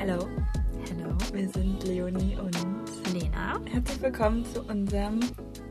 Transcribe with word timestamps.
Hallo. 0.00 0.26
Hallo, 0.88 1.14
wir 1.34 1.46
sind 1.50 1.84
Leonie 1.84 2.34
und 2.34 2.56
Lena. 3.12 3.60
Herzlich 3.66 4.00
willkommen 4.00 4.46
zu 4.46 4.62
unserem 4.62 5.20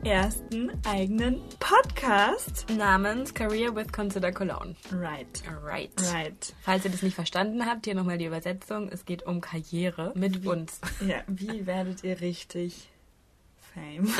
ersten 0.04 0.70
eigenen 0.86 1.42
Podcast 1.58 2.64
namens 2.70 3.34
Career 3.34 3.74
with 3.74 3.90
Consider 3.90 4.30
Cologne. 4.30 4.76
Right. 4.92 5.42
Right. 5.64 5.90
Right. 6.14 6.54
Falls 6.60 6.84
ihr 6.84 6.92
das 6.92 7.02
nicht 7.02 7.16
verstanden 7.16 7.66
habt, 7.66 7.86
hier 7.86 7.96
nochmal 7.96 8.18
die 8.18 8.26
Übersetzung. 8.26 8.88
Es 8.88 9.04
geht 9.04 9.24
um 9.24 9.40
Karriere 9.40 10.12
mit 10.14 10.46
uns. 10.46 10.80
Ja, 11.04 11.24
wie 11.26 11.66
werdet 11.66 12.04
ihr 12.04 12.20
richtig 12.20 12.88
Fame? 13.74 14.14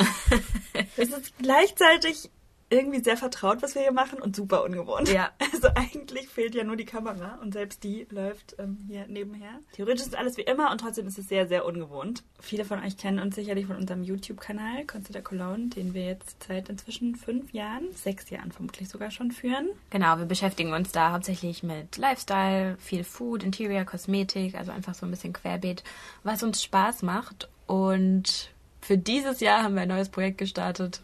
es 0.97 1.07
ist 1.07 1.37
gleichzeitig 1.37 2.29
irgendwie 2.71 3.03
sehr 3.03 3.17
vertraut, 3.17 3.61
was 3.61 3.75
wir 3.75 3.83
hier 3.83 3.91
machen 3.91 4.21
und 4.21 4.35
super 4.35 4.63
ungewohnt. 4.63 5.09
Ja. 5.09 5.29
Also 5.53 5.75
eigentlich 5.75 6.27
fehlt 6.27 6.55
ja 6.55 6.63
nur 6.63 6.75
die 6.75 6.85
Kamera 6.85 7.37
und 7.39 7.53
selbst 7.53 7.83
die 7.83 8.07
läuft 8.09 8.55
ähm, 8.57 8.79
hier 8.87 9.05
nebenher. 9.07 9.59
Theoretisch 9.73 10.07
ist 10.07 10.15
alles 10.15 10.37
wie 10.37 10.41
immer 10.41 10.71
und 10.71 10.79
trotzdem 10.79 11.05
ist 11.05 11.19
es 11.19 11.27
sehr, 11.27 11.47
sehr 11.47 11.65
ungewohnt. 11.65 12.23
Viele 12.39 12.65
von 12.65 12.79
euch 12.79 12.97
kennen 12.97 13.19
uns 13.19 13.35
sicherlich 13.35 13.67
von 13.67 13.75
unserem 13.75 14.01
YouTube-Kanal 14.01 14.85
Consider 14.87 15.21
Cologne, 15.21 15.67
den 15.67 15.93
wir 15.93 16.05
jetzt 16.05 16.43
seit 16.47 16.69
inzwischen 16.69 17.15
fünf 17.15 17.53
Jahren, 17.53 17.91
sechs 17.93 18.31
Jahren 18.31 18.51
vermutlich 18.51 18.89
sogar 18.89 19.11
schon 19.11 19.29
führen. 19.31 19.69
Genau, 19.91 20.17
wir 20.17 20.25
beschäftigen 20.25 20.73
uns 20.73 20.91
da 20.91 21.11
hauptsächlich 21.11 21.61
mit 21.61 21.97
Lifestyle, 21.97 22.77
viel 22.79 23.03
Food, 23.03 23.43
Interior, 23.43 23.83
Kosmetik, 23.83 24.55
also 24.55 24.71
einfach 24.71 24.95
so 24.95 25.05
ein 25.05 25.11
bisschen 25.11 25.33
querbeet, 25.33 25.83
was 26.23 26.41
uns 26.41 26.63
Spaß 26.63 27.03
macht. 27.03 27.49
Und 27.67 28.51
für 28.81 28.97
dieses 28.97 29.41
Jahr 29.41 29.61
haben 29.61 29.75
wir 29.75 29.83
ein 29.83 29.89
neues 29.89 30.09
Projekt 30.09 30.39
gestartet, 30.39 31.01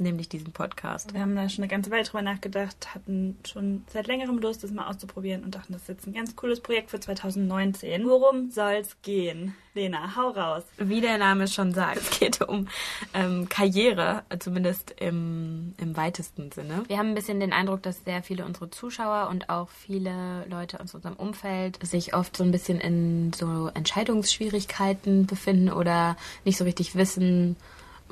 nämlich 0.00 0.28
diesen 0.28 0.52
Podcast. 0.52 1.14
Wir 1.14 1.20
haben 1.20 1.36
da 1.36 1.48
schon 1.48 1.62
eine 1.62 1.70
ganze 1.70 1.90
Weile 1.90 2.04
drüber 2.04 2.22
nachgedacht, 2.22 2.94
hatten 2.94 3.38
schon 3.46 3.84
seit 3.92 4.06
längerem 4.06 4.38
Lust, 4.38 4.64
das 4.64 4.70
mal 4.70 4.88
auszuprobieren 4.88 5.44
und 5.44 5.54
dachten, 5.54 5.72
das 5.72 5.82
ist 5.82 5.88
jetzt 5.88 6.06
ein 6.06 6.14
ganz 6.14 6.34
cooles 6.34 6.60
Projekt 6.60 6.90
für 6.90 7.00
2019. 7.00 8.06
Worum 8.06 8.50
soll's 8.50 8.96
gehen? 9.02 9.54
Lena, 9.74 10.16
hau 10.16 10.30
raus. 10.30 10.64
Wie 10.78 11.00
der 11.00 11.18
Name 11.18 11.46
schon 11.46 11.72
sagt, 11.72 11.96
es 12.00 12.18
geht 12.18 12.40
um 12.42 12.66
ähm, 13.14 13.48
Karriere, 13.48 14.24
zumindest 14.38 14.94
im, 14.98 15.74
im 15.78 15.96
weitesten 15.96 16.50
Sinne. 16.50 16.82
Wir 16.88 16.98
haben 16.98 17.10
ein 17.10 17.14
bisschen 17.14 17.38
den 17.38 17.52
Eindruck, 17.52 17.82
dass 17.82 18.04
sehr 18.04 18.22
viele 18.22 18.44
unserer 18.44 18.70
Zuschauer 18.70 19.28
und 19.30 19.48
auch 19.48 19.68
viele 19.68 20.44
Leute 20.48 20.80
aus 20.80 20.94
unserem 20.94 21.14
Umfeld 21.14 21.78
sich 21.86 22.14
oft 22.14 22.36
so 22.36 22.42
ein 22.42 22.50
bisschen 22.50 22.80
in 22.80 23.32
so 23.32 23.70
Entscheidungsschwierigkeiten 23.72 25.26
befinden 25.26 25.70
oder 25.70 26.16
nicht 26.44 26.58
so 26.58 26.64
richtig 26.64 26.96
wissen, 26.96 27.56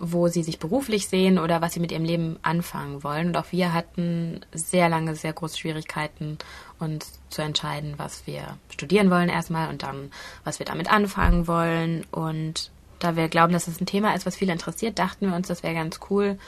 wo 0.01 0.29
sie 0.29 0.43
sich 0.43 0.59
beruflich 0.59 1.09
sehen 1.09 1.39
oder 1.39 1.61
was 1.61 1.75
sie 1.75 1.81
mit 1.81 1.93
ihrem 1.93 2.05
Leben 2.05 2.39
anfangen 2.43 3.03
wollen. 3.03 3.29
Und 3.29 3.37
auch 3.37 3.53
wir 3.53 3.73
hatten 3.73 4.41
sehr 4.53 4.89
lange, 4.89 5.15
sehr 5.15 5.33
große 5.33 5.59
Schwierigkeiten, 5.59 6.39
uns 6.79 7.21
zu 7.31 7.43
entscheiden, 7.43 7.95
was 7.97 8.27
wir 8.27 8.57
studieren 8.71 9.11
wollen 9.11 9.29
erstmal 9.29 9.69
und 9.69 9.83
dann, 9.83 10.11
was 10.45 10.59
wir 10.59 10.67
damit 10.67 10.91
anfangen 10.91 11.47
wollen. 11.47 12.07
Und 12.11 12.71
da 12.99 13.17
wir 13.17 13.29
glauben, 13.29 13.53
dass 13.53 13.69
es 13.69 13.81
ein 13.81 13.87
Thema 13.87 14.15
ist, 14.15 14.27
was 14.27 14.37
viele 14.37 14.53
interessiert, 14.53 14.99
dachten 14.99 15.29
wir 15.29 15.37
uns, 15.37 15.49
das 15.49 15.63
wäre 15.63 15.75
ganz 15.75 16.01
cool, 16.11 16.39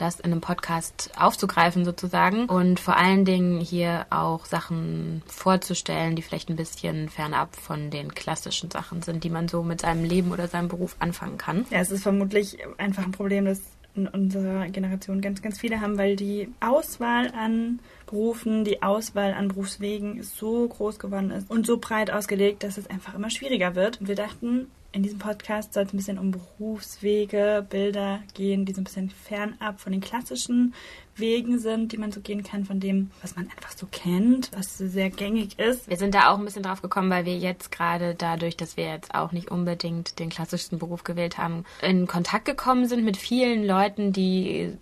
das 0.00 0.20
in 0.20 0.32
einem 0.32 0.40
Podcast 0.40 1.10
aufzugreifen 1.18 1.84
sozusagen 1.84 2.46
und 2.46 2.80
vor 2.80 2.96
allen 2.96 3.24
Dingen 3.24 3.60
hier 3.60 4.06
auch 4.10 4.46
Sachen 4.46 5.22
vorzustellen, 5.26 6.16
die 6.16 6.22
vielleicht 6.22 6.48
ein 6.48 6.56
bisschen 6.56 7.08
fernab 7.08 7.56
von 7.56 7.90
den 7.90 8.14
klassischen 8.14 8.70
Sachen 8.70 9.02
sind, 9.02 9.24
die 9.24 9.30
man 9.30 9.48
so 9.48 9.62
mit 9.62 9.82
seinem 9.82 10.04
Leben 10.04 10.32
oder 10.32 10.48
seinem 10.48 10.68
Beruf 10.68 10.96
anfangen 10.98 11.38
kann. 11.38 11.66
Ja, 11.70 11.80
es 11.80 11.90
ist 11.90 12.02
vermutlich 12.02 12.58
einfach 12.78 13.04
ein 13.04 13.12
Problem, 13.12 13.44
das 13.44 13.60
in 13.98 14.06
unserer 14.06 14.68
Generation 14.68 15.20
ganz, 15.20 15.42
ganz 15.42 15.58
viele 15.58 15.80
haben, 15.80 15.98
weil 15.98 16.16
die 16.16 16.48
Auswahl 16.60 17.32
an 17.34 17.80
Berufen, 18.06 18.64
die 18.64 18.82
Auswahl 18.82 19.34
an 19.34 19.48
Berufswegen 19.48 20.22
so 20.22 20.68
groß 20.68 20.98
geworden 20.98 21.30
ist 21.30 21.50
und 21.50 21.66
so 21.66 21.78
breit 21.78 22.10
ausgelegt, 22.10 22.62
dass 22.62 22.78
es 22.78 22.88
einfach 22.88 23.14
immer 23.14 23.30
schwieriger 23.30 23.74
wird. 23.74 24.00
Und 24.00 24.08
wir 24.08 24.14
dachten, 24.14 24.70
in 24.90 25.02
diesem 25.02 25.18
Podcast 25.18 25.74
soll 25.74 25.84
es 25.84 25.92
ein 25.92 25.98
bisschen 25.98 26.18
um 26.18 26.30
Berufswege, 26.30 27.66
Bilder 27.68 28.20
gehen, 28.34 28.64
die 28.64 28.72
so 28.72 28.80
ein 28.80 28.84
bisschen 28.84 29.10
fernab 29.10 29.80
von 29.80 29.92
den 29.92 30.00
klassischen 30.00 30.74
Wegen 31.14 31.58
sind, 31.58 31.92
die 31.92 31.98
man 31.98 32.10
so 32.10 32.20
gehen 32.20 32.42
kann, 32.42 32.64
von 32.64 32.80
dem, 32.80 33.10
was 33.20 33.36
man 33.36 33.50
einfach 33.50 33.72
so 33.72 33.86
kennt, 33.90 34.50
was 34.56 34.78
sehr 34.78 35.10
gängig 35.10 35.58
ist. 35.58 35.88
Wir 35.88 35.96
sind 35.96 36.14
da 36.14 36.30
auch 36.30 36.38
ein 36.38 36.44
bisschen 36.44 36.62
drauf 36.62 36.80
gekommen, 36.80 37.10
weil 37.10 37.26
wir 37.26 37.36
jetzt 37.36 37.70
gerade 37.70 38.14
dadurch, 38.14 38.56
dass 38.56 38.76
wir 38.76 38.84
jetzt 38.84 39.14
auch 39.14 39.32
nicht 39.32 39.50
unbedingt 39.50 40.18
den 40.18 40.30
klassischsten 40.30 40.78
Beruf 40.78 41.04
gewählt 41.04 41.36
haben, 41.36 41.64
in 41.82 42.06
Kontakt 42.06 42.46
gekommen 42.46 42.86
sind 42.86 43.04
mit 43.04 43.16
vielen 43.16 43.66
Leuten, 43.66 44.12
die 44.12 44.72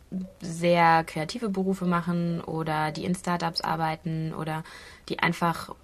sehr 0.40 1.04
kreative 1.04 1.48
Berufe 1.48 1.86
machen 1.86 2.40
oder 2.42 2.92
die 2.92 3.04
in 3.04 3.14
Startups 3.14 3.60
arbeiten 3.60 4.32
oder 4.34 4.62
die 5.08 5.18
einfach 5.18 5.74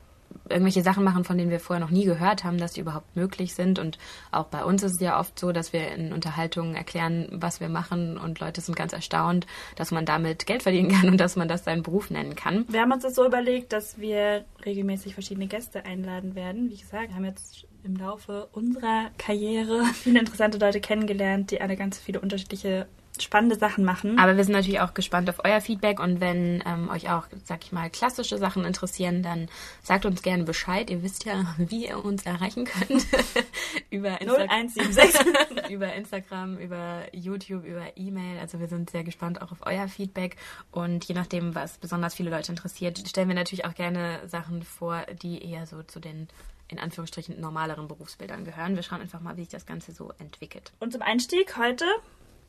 irgendwelche 0.49 0.83
Sachen 0.83 1.05
machen, 1.05 1.25
von 1.25 1.39
denen 1.39 1.51
wir 1.51 1.61
vorher 1.61 1.85
noch 1.85 1.91
nie 1.91 2.05
gehört 2.05 2.45
haben, 2.45 2.59
dass 2.59 2.73
die 2.73 2.81
überhaupt 2.81 3.17
möglich 3.17 3.55
sind. 3.55 3.79
Und 3.79 3.99
auch 4.31 4.47
bei 4.47 4.65
uns 4.65 4.83
ist 4.83 4.95
es 4.95 5.01
ja 5.01 5.19
oft 5.19 5.39
so, 5.39 5.53
dass 5.53 5.73
wir 5.73 5.93
in 5.93 6.13
Unterhaltungen 6.13 6.75
erklären, 6.75 7.29
was 7.33 7.61
wir 7.61 7.69
machen 7.69 8.19
und 8.19 8.41
Leute 8.41 8.61
sind 8.61 8.77
ganz 8.77 8.93
erstaunt, 8.93 9.47
dass 9.77 9.91
man 9.91 10.05
damit 10.05 10.47
Geld 10.47 10.63
verdienen 10.63 10.91
kann 10.91 11.09
und 11.09 11.19
dass 11.19 11.37
man 11.37 11.49
das 11.49 11.65
seinen 11.65 11.83
Beruf 11.83 12.11
nennen 12.11 12.35
kann. 12.35 12.65
Wir 12.69 12.81
haben 12.81 12.93
uns 12.93 13.03
das 13.03 13.15
so 13.15 13.27
überlegt, 13.27 13.73
dass 13.73 13.99
wir 13.99 14.45
regelmäßig 14.65 15.15
verschiedene 15.15 15.47
Gäste 15.47 15.85
einladen 15.85 16.35
werden. 16.35 16.71
Wie 16.71 16.77
gesagt, 16.77 17.15
haben 17.15 17.25
jetzt 17.25 17.67
im 17.85 17.97
Laufe 17.97 18.49
unserer 18.53 19.11
Karriere 19.19 19.85
viele 19.95 20.21
interessante 20.21 20.59
Leute 20.59 20.81
kennengelernt, 20.81 21.51
die 21.51 21.61
alle 21.61 21.77
ganz 21.77 21.99
viele 21.99 22.21
unterschiedliche 22.21 22.87
spannende 23.21 23.57
Sachen 23.57 23.85
machen. 23.85 24.19
Aber 24.19 24.37
wir 24.37 24.45
sind 24.45 24.55
natürlich 24.55 24.81
auch 24.81 24.95
gespannt 24.95 25.29
auf 25.29 25.45
euer 25.45 25.61
Feedback 25.61 26.01
und 26.01 26.21
wenn 26.21 26.63
ähm, 26.67 26.89
euch 26.89 27.11
auch, 27.11 27.25
sag 27.45 27.65
ich 27.65 27.73
mal, 27.73 27.91
klassische 27.91 28.39
Sachen 28.39 28.65
interessieren, 28.65 29.23
dann 29.23 29.49
sagt 29.83 30.07
uns 30.07 30.23
gerne 30.23 30.45
Bescheid. 30.45 30.89
Ihr 30.91 31.03
wisst 31.03 31.25
ja, 31.25 31.55
wie 31.59 31.87
ihr 31.87 32.03
uns 32.03 32.25
erreichen 32.25 32.65
könnt. 32.65 33.07
über, 33.91 34.21
Insta 34.21 34.43
0176. 34.43 35.21
über 35.71 35.93
Instagram, 35.93 36.57
über 36.59 37.03
YouTube, 37.13 37.65
über 37.65 37.97
E-Mail. 37.97 38.39
Also 38.39 38.61
wir 38.61 38.69
sind 38.69 38.91
sehr 38.91 39.05
gespannt 39.05 39.43
auch 39.43 39.53
auf 39.53 39.67
euer 39.67 39.89
Feedback 39.89 40.37
und 40.71 41.05
je 41.05 41.15
nachdem, 41.15 41.55
was 41.55 41.79
besonders 41.79 42.15
viele 42.15 42.31
Leute 42.31 42.53
interessiert, 42.53 42.99
stellen 43.07 43.29
wir 43.29 43.35
natürlich 43.35 43.67
auch 43.67 43.75
gerne 43.75 44.21
Sachen 44.27 44.63
vor, 44.63 45.03
die 45.23 45.45
eher 45.45 45.67
so 45.67 45.83
zu 45.83 46.01
den 46.01 46.29
in 46.69 46.79
Anführungsstrichen 46.79 47.39
normaleren 47.39 47.87
Berufsbildern 47.87 48.45
gehören. 48.45 48.77
Wir 48.77 48.83
schauen 48.83 49.03
einfach 49.03 49.21
mal, 49.21 49.37
wie 49.37 49.43
sich 49.43 49.51
das 49.51 49.67
Ganze 49.67 49.93
so 49.93 50.11
entwickelt. 50.19 50.73
Und 50.81 50.93
zum 50.93 51.03
Einstieg 51.03 51.59
heute 51.59 51.85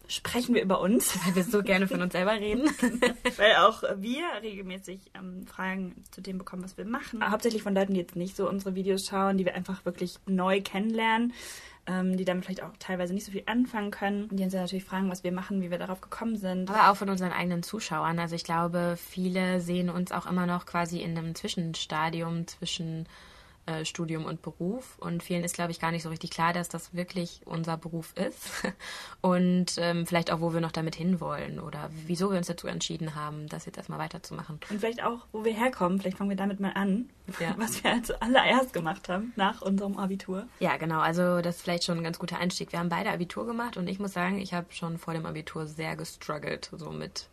sprechen 0.08 0.56
wir 0.56 0.62
über 0.62 0.80
uns. 0.81 1.18
Weil 1.25 1.36
wir 1.36 1.44
so 1.44 1.64
gerne 1.64 1.88
von 1.88 2.02
uns 2.02 2.14
selber 2.14 2.34
reden. 2.34 2.69
Weil 3.38 3.56
auch 3.58 3.84
wir 3.97 4.24
regelmäßig 4.41 5.00
ähm, 5.16 5.46
Fragen 5.47 6.03
zu 6.12 6.22
dem 6.22 6.38
bekommen, 6.38 6.64
was 6.64 6.78
wir 6.78 6.86
machen. 6.86 7.30
Hauptsächlich 7.30 7.64
von 7.64 7.75
Leuten, 7.75 7.94
die 7.94 8.00
jetzt 8.00 8.16
nicht 8.16 8.36
so 8.36 8.50
unsere 8.50 8.75
Videos 8.75 9.06
schauen, 9.06 9.38
die 9.38 9.46
wir 9.46 9.56
einfach 9.56 9.86
wirklich 9.86 10.16
neu 10.25 10.62
kennenlernen, 10.62 11.34
ähm, 11.86 12.18
die 12.18 12.25
damit 12.25 12.46
vielleicht 12.46 12.63
auch 12.63 12.72
teilweise 12.80 13.13
nicht 13.13 13.25
so 13.25 13.31
viel 13.31 13.44
anfangen 13.46 13.92
können. 13.92 14.25
Und 14.25 14.38
die 14.38 14.44
uns 14.44 14.53
ja 14.53 14.62
natürlich 14.62 14.86
fragen, 14.86 15.09
was 15.09 15.24
wir 15.24 15.31
machen, 15.31 15.62
wie 15.62 15.72
wir 15.72 15.80
darauf 15.80 16.02
gekommen 16.02 16.38
sind. 16.38 16.69
Aber 16.69 16.92
auch 16.92 16.97
von 16.97 17.09
unseren 17.09 17.31
eigenen 17.31 17.63
Zuschauern. 17.63 18.19
Also 18.19 18.36
ich 18.36 18.44
glaube, 18.44 18.97
viele 18.97 19.62
sehen 19.62 19.90
uns 19.90 20.12
auch 20.12 20.25
immer 20.25 20.46
noch 20.46 20.66
quasi 20.66 21.00
in 21.00 21.18
einem 21.18 21.36
Zwischenstadium 21.36 22.47
zwischen 22.47 23.08
äh, 23.66 23.85
Studium 23.85 24.25
und 24.25 24.41
Beruf. 24.41 24.97
Und 25.00 25.24
vielen 25.24 25.44
ist, 25.44 25.56
glaube 25.56 25.72
ich, 25.72 25.79
gar 25.79 25.91
nicht 25.91 26.03
so 26.03 26.09
richtig 26.09 26.31
klar, 26.31 26.51
dass 26.51 26.68
das 26.68 26.94
wirklich 26.94 27.41
unser 27.46 27.78
Beruf 27.78 28.13
ist. 28.18 28.50
Und 29.22 29.75
ähm, 29.78 30.06
vielleicht 30.06 30.31
auch, 30.31 30.41
wo 30.41 30.53
wir 30.53 30.59
noch 30.59 30.74
damit 30.74 30.96
hinwollen 30.96 31.59
oder 31.62 31.90
wieso 32.06 32.31
wir 32.31 32.38
uns 32.38 32.47
dazu 32.47 32.68
entschieden 32.68 33.16
haben, 33.16 33.47
das 33.47 33.66
jetzt 33.66 33.78
erstmal 33.78 34.00
weiterzumachen. 34.00 34.59
Und 34.69 34.79
vielleicht 34.79 35.01
auch, 35.03 35.25
wo 35.31 35.46
wir 35.46 35.53
herkommen. 35.53 36.00
Vielleicht 36.00 36.18
fangen 36.18 36.29
wir 36.29 36.38
damit 36.38 36.59
mal 36.59 36.74
an, 36.74 37.09
ja. 37.40 37.56
was 37.57 37.81
wir 37.84 37.91
also 37.91 38.13
allererst 38.19 38.74
gemacht 38.74 39.07
haben 39.07 39.31
nach 39.38 39.62
unserem 39.62 39.97
Abitur. 39.97 40.45
Ja, 40.59 40.75
genau. 40.75 41.00
Also 41.00 41.41
das 41.41 41.56
ist 41.57 41.62
vielleicht 41.62 41.85
schon 41.85 41.97
ein 41.97 42.03
ganz 42.03 42.19
guter 42.19 42.40
Einstieg. 42.40 42.74
Wir 42.74 42.80
haben 42.80 42.90
beide 42.90 43.12
Abitur 43.12 43.45
gemacht 43.45 43.78
und 43.78 43.88
ich 43.88 44.00
muss 44.00 44.12
sagen, 44.12 44.40
ich 44.40 44.53
habe 44.53 44.68
schon 44.72 44.97
vor 44.97 45.13
dem 45.13 45.25
Abitur 45.25 45.68
sehr 45.68 45.95
gestruggelt, 45.95 46.69
so 46.75 46.91
mit 46.91 47.30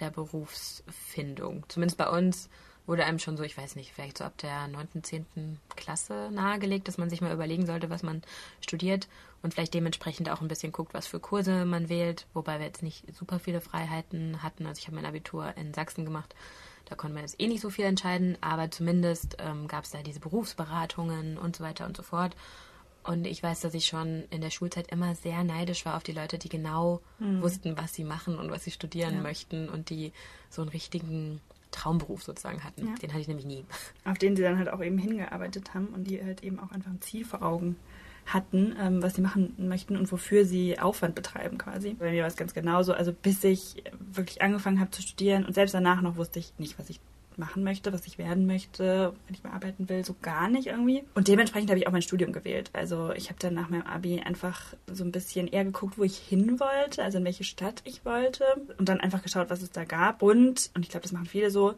der 0.00 0.10
Berufsfindung. 0.10 1.64
Zumindest 1.68 1.98
bei 1.98 2.08
uns 2.08 2.48
wurde 2.86 3.04
einem 3.04 3.18
schon 3.18 3.36
so, 3.36 3.42
ich 3.42 3.56
weiß 3.56 3.76
nicht, 3.76 3.92
vielleicht 3.92 4.18
so 4.18 4.24
ab 4.24 4.38
der 4.38 4.68
9., 4.68 5.02
10. 5.02 5.26
Klasse 5.74 6.30
nahegelegt, 6.32 6.88
dass 6.88 6.98
man 6.98 7.10
sich 7.10 7.20
mal 7.20 7.32
überlegen 7.32 7.66
sollte, 7.66 7.90
was 7.90 8.02
man 8.02 8.22
studiert 8.60 9.08
und 9.42 9.54
vielleicht 9.54 9.74
dementsprechend 9.74 10.30
auch 10.30 10.40
ein 10.40 10.48
bisschen 10.48 10.72
guckt, 10.72 10.94
was 10.94 11.06
für 11.06 11.20
Kurse 11.20 11.64
man 11.64 11.88
wählt, 11.88 12.26
wobei 12.34 12.58
wir 12.58 12.66
jetzt 12.66 12.82
nicht 12.82 13.04
super 13.14 13.38
viele 13.38 13.60
Freiheiten 13.60 14.42
hatten. 14.42 14.66
Also 14.66 14.78
ich 14.78 14.86
habe 14.86 14.96
mein 14.96 15.06
Abitur 15.06 15.56
in 15.56 15.74
Sachsen 15.74 16.04
gemacht, 16.04 16.34
da 16.86 16.94
konnte 16.94 17.14
man 17.14 17.24
jetzt 17.24 17.40
eh 17.40 17.48
nicht 17.48 17.60
so 17.60 17.70
viel 17.70 17.84
entscheiden, 17.84 18.38
aber 18.40 18.70
zumindest 18.70 19.36
ähm, 19.40 19.66
gab 19.66 19.84
es 19.84 19.90
da 19.90 20.02
diese 20.02 20.20
Berufsberatungen 20.20 21.36
und 21.36 21.56
so 21.56 21.64
weiter 21.64 21.86
und 21.86 21.96
so 21.96 22.02
fort. 22.02 22.36
Und 23.02 23.24
ich 23.24 23.40
weiß, 23.40 23.60
dass 23.60 23.74
ich 23.74 23.86
schon 23.86 24.24
in 24.30 24.40
der 24.40 24.50
Schulzeit 24.50 24.90
immer 24.90 25.14
sehr 25.14 25.44
neidisch 25.44 25.84
war 25.84 25.96
auf 25.96 26.02
die 26.02 26.12
Leute, 26.12 26.38
die 26.38 26.48
genau 26.48 27.00
mhm. 27.20 27.40
wussten, 27.40 27.78
was 27.78 27.94
sie 27.94 28.04
machen 28.04 28.36
und 28.36 28.50
was 28.50 28.64
sie 28.64 28.72
studieren 28.72 29.14
ja. 29.16 29.20
möchten 29.20 29.68
und 29.68 29.90
die 29.90 30.12
so 30.50 30.62
einen 30.62 30.70
richtigen 30.70 31.40
Traumberuf 31.76 32.22
sozusagen 32.22 32.64
hatten. 32.64 32.86
Ja. 32.86 32.94
Den 32.94 33.10
hatte 33.10 33.20
ich 33.20 33.28
nämlich 33.28 33.46
nie. 33.46 33.64
Auf 34.04 34.18
den 34.18 34.36
sie 34.36 34.42
dann 34.42 34.58
halt 34.58 34.68
auch 34.68 34.82
eben 34.82 34.98
hingearbeitet 34.98 35.74
haben 35.74 35.88
und 35.88 36.04
die 36.04 36.22
halt 36.22 36.42
eben 36.42 36.58
auch 36.58 36.70
einfach 36.72 36.90
ein 36.90 37.00
Ziel 37.00 37.24
vor 37.24 37.42
Augen 37.42 37.76
hatten, 38.26 38.74
ähm, 38.80 39.02
was 39.02 39.14
sie 39.14 39.20
machen 39.20 39.54
möchten 39.56 39.96
und 39.96 40.10
wofür 40.10 40.44
sie 40.44 40.78
Aufwand 40.80 41.14
betreiben 41.14 41.58
quasi. 41.58 41.94
Bei 41.94 42.10
mir 42.10 42.22
war 42.22 42.28
es 42.28 42.36
ganz 42.36 42.54
genauso. 42.54 42.92
Also 42.92 43.12
bis 43.12 43.44
ich 43.44 43.84
wirklich 44.12 44.42
angefangen 44.42 44.80
habe 44.80 44.90
zu 44.90 45.02
studieren 45.02 45.44
und 45.44 45.54
selbst 45.54 45.74
danach 45.74 46.02
noch 46.02 46.16
wusste 46.16 46.40
ich 46.40 46.52
nicht, 46.58 46.78
was 46.78 46.90
ich 46.90 46.98
machen 47.38 47.64
möchte, 47.64 47.92
was 47.92 48.06
ich 48.06 48.18
werden 48.18 48.46
möchte, 48.46 49.12
wenn 49.26 49.34
ich 49.34 49.44
mal 49.44 49.52
arbeiten 49.52 49.88
will, 49.88 50.04
so 50.04 50.14
gar 50.22 50.48
nicht 50.48 50.66
irgendwie. 50.66 51.04
Und 51.14 51.28
dementsprechend 51.28 51.70
habe 51.70 51.78
ich 51.78 51.86
auch 51.86 51.92
mein 51.92 52.02
Studium 52.02 52.32
gewählt. 52.32 52.70
Also 52.72 53.12
ich 53.12 53.28
habe 53.28 53.38
dann 53.38 53.54
nach 53.54 53.68
meinem 53.68 53.86
Abi 53.86 54.20
einfach 54.20 54.74
so 54.86 55.04
ein 55.04 55.12
bisschen 55.12 55.48
eher 55.48 55.64
geguckt, 55.64 55.98
wo 55.98 56.04
ich 56.04 56.16
hin 56.16 56.58
wollte, 56.60 57.02
also 57.02 57.18
in 57.18 57.24
welche 57.24 57.44
Stadt 57.44 57.82
ich 57.84 58.04
wollte 58.04 58.44
und 58.78 58.88
dann 58.88 59.00
einfach 59.00 59.22
geschaut, 59.22 59.50
was 59.50 59.62
es 59.62 59.70
da 59.70 59.84
gab. 59.84 60.22
Und, 60.22 60.70
und 60.74 60.82
ich 60.82 60.88
glaube, 60.88 61.02
das 61.02 61.12
machen 61.12 61.26
viele 61.26 61.50
so, 61.50 61.74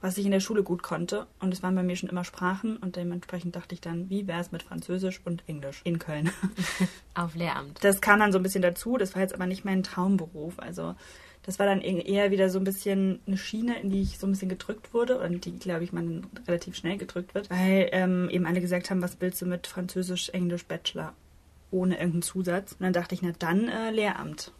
was 0.00 0.18
ich 0.18 0.26
in 0.26 0.32
der 0.32 0.40
Schule 0.40 0.62
gut 0.62 0.82
konnte. 0.82 1.26
Und 1.40 1.54
es 1.54 1.62
waren 1.62 1.74
bei 1.74 1.82
mir 1.82 1.96
schon 1.96 2.10
immer 2.10 2.24
Sprachen 2.24 2.76
und 2.76 2.96
dementsprechend 2.96 3.56
dachte 3.56 3.74
ich 3.74 3.80
dann, 3.80 4.10
wie 4.10 4.26
wäre 4.26 4.40
es 4.40 4.52
mit 4.52 4.62
Französisch 4.62 5.22
und 5.24 5.42
Englisch 5.46 5.80
in 5.84 5.98
Köln? 5.98 6.30
Auf 7.14 7.34
Lehramt. 7.34 7.82
Das 7.82 8.02
kam 8.02 8.20
dann 8.20 8.30
so 8.30 8.38
ein 8.38 8.42
bisschen 8.42 8.60
dazu. 8.60 8.98
Das 8.98 9.14
war 9.14 9.22
jetzt 9.22 9.34
aber 9.34 9.46
nicht 9.46 9.64
mein 9.64 9.82
Traumberuf. 9.82 10.58
Also 10.58 10.94
das 11.44 11.58
war 11.58 11.66
dann 11.66 11.80
eher 11.80 12.30
wieder 12.30 12.48
so 12.48 12.58
ein 12.58 12.64
bisschen 12.64 13.20
eine 13.26 13.36
Schiene, 13.36 13.78
in 13.80 13.90
die 13.90 14.02
ich 14.02 14.18
so 14.18 14.26
ein 14.26 14.30
bisschen 14.30 14.48
gedrückt 14.48 14.94
wurde 14.94 15.18
und 15.18 15.44
die, 15.44 15.58
glaube 15.58 15.84
ich, 15.84 15.92
man 15.92 16.26
relativ 16.48 16.74
schnell 16.74 16.96
gedrückt 16.96 17.34
wird, 17.34 17.50
weil 17.50 17.88
ähm, 17.92 18.28
eben 18.30 18.46
alle 18.46 18.60
gesagt 18.60 18.90
haben, 18.90 19.02
was 19.02 19.20
willst 19.20 19.42
du 19.42 19.46
mit 19.46 19.66
Französisch, 19.66 20.30
Englisch, 20.30 20.64
Bachelor? 20.64 21.14
Ohne 21.74 21.94
irgendeinen 21.94 22.22
Zusatz. 22.22 22.72
Und 22.72 22.82
dann 22.82 22.92
dachte 22.92 23.14
ich, 23.14 23.22
na 23.22 23.32
dann 23.38 23.68
äh, 23.68 23.90
Lehramt. 23.90 24.52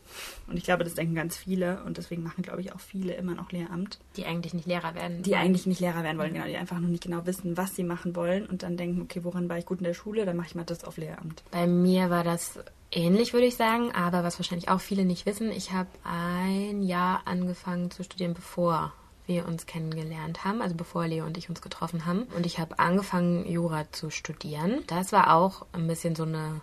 Und 0.46 0.56
ich 0.56 0.64
glaube, 0.64 0.84
das 0.84 0.94
denken 0.94 1.14
ganz 1.14 1.36
viele 1.36 1.82
und 1.84 1.96
deswegen 1.96 2.22
machen, 2.22 2.42
glaube 2.42 2.60
ich, 2.60 2.72
auch 2.72 2.80
viele 2.80 3.14
immer 3.14 3.34
noch 3.34 3.52
Lehramt. 3.52 3.98
Die 4.16 4.26
eigentlich 4.26 4.52
nicht 4.52 4.66
Lehrer 4.66 4.94
werden. 4.94 5.22
Die 5.22 5.30
wollen. 5.30 5.40
eigentlich 5.40 5.66
nicht 5.66 5.80
Lehrer 5.80 6.02
werden 6.02 6.18
wollen, 6.18 6.34
genau. 6.34 6.46
Die 6.46 6.56
einfach 6.56 6.78
noch 6.78 6.88
nicht 6.88 7.04
genau 7.04 7.24
wissen, 7.24 7.56
was 7.56 7.74
sie 7.74 7.84
machen 7.84 8.14
wollen 8.16 8.46
und 8.46 8.62
dann 8.62 8.76
denken, 8.76 9.00
okay, 9.00 9.24
woran 9.24 9.48
war 9.48 9.58
ich 9.58 9.64
gut 9.64 9.78
in 9.78 9.84
der 9.84 9.94
Schule, 9.94 10.26
dann 10.26 10.36
mache 10.36 10.48
ich 10.48 10.54
mal 10.54 10.64
das 10.64 10.84
auf 10.84 10.96
Lehramt. 10.96 11.42
Bei 11.50 11.66
mir 11.66 12.10
war 12.10 12.24
das 12.24 12.58
ähnlich, 12.90 13.32
würde 13.32 13.46
ich 13.46 13.56
sagen, 13.56 13.92
aber 13.92 14.24
was 14.24 14.38
wahrscheinlich 14.38 14.68
auch 14.68 14.80
viele 14.80 15.04
nicht 15.04 15.26
wissen, 15.26 15.50
ich 15.50 15.72
habe 15.72 15.88
ein 16.04 16.82
Jahr 16.82 17.22
angefangen 17.24 17.90
zu 17.90 18.04
studieren, 18.04 18.34
bevor 18.34 18.92
wir 19.26 19.46
uns 19.46 19.66
kennengelernt 19.66 20.44
haben, 20.44 20.60
also 20.60 20.74
bevor 20.74 21.06
Leo 21.06 21.24
und 21.24 21.38
ich 21.38 21.48
uns 21.48 21.62
getroffen 21.62 22.04
haben. 22.04 22.24
Und 22.36 22.44
ich 22.44 22.58
habe 22.58 22.78
angefangen, 22.78 23.46
Jura 23.48 23.90
zu 23.90 24.10
studieren. 24.10 24.82
Das 24.86 25.12
war 25.12 25.34
auch 25.34 25.64
ein 25.72 25.86
bisschen 25.86 26.14
so 26.14 26.24
eine 26.24 26.60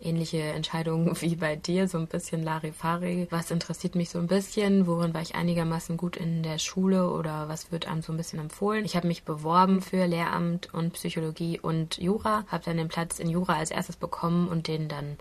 ähnliche 0.00 0.40
Entscheidungen 0.40 1.14
wie 1.20 1.36
bei 1.36 1.56
dir, 1.56 1.88
so 1.88 1.98
ein 1.98 2.06
bisschen 2.06 2.42
Larifari. 2.42 3.26
Was 3.30 3.50
interessiert 3.50 3.94
mich 3.94 4.10
so 4.10 4.18
ein 4.18 4.26
bisschen? 4.26 4.86
Worin 4.86 5.14
war 5.14 5.22
ich 5.22 5.34
einigermaßen 5.34 5.96
gut 5.96 6.16
in 6.16 6.42
der 6.42 6.58
Schule 6.58 7.10
oder 7.10 7.48
was 7.48 7.72
wird 7.72 7.86
einem 7.86 8.02
so 8.02 8.12
ein 8.12 8.16
bisschen 8.16 8.38
empfohlen? 8.38 8.84
Ich 8.84 8.96
habe 8.96 9.08
mich 9.08 9.24
beworben 9.24 9.80
für 9.82 10.06
Lehramt 10.06 10.72
und 10.72 10.92
Psychologie 10.94 11.60
und 11.60 11.98
Jura, 11.98 12.44
habe 12.48 12.64
dann 12.64 12.76
den 12.76 12.88
Platz 12.88 13.18
in 13.18 13.28
Jura 13.28 13.54
als 13.54 13.70
erstes 13.70 13.96
bekommen 13.96 14.48
und 14.48 14.68
den 14.68 14.88
dann 14.88 15.16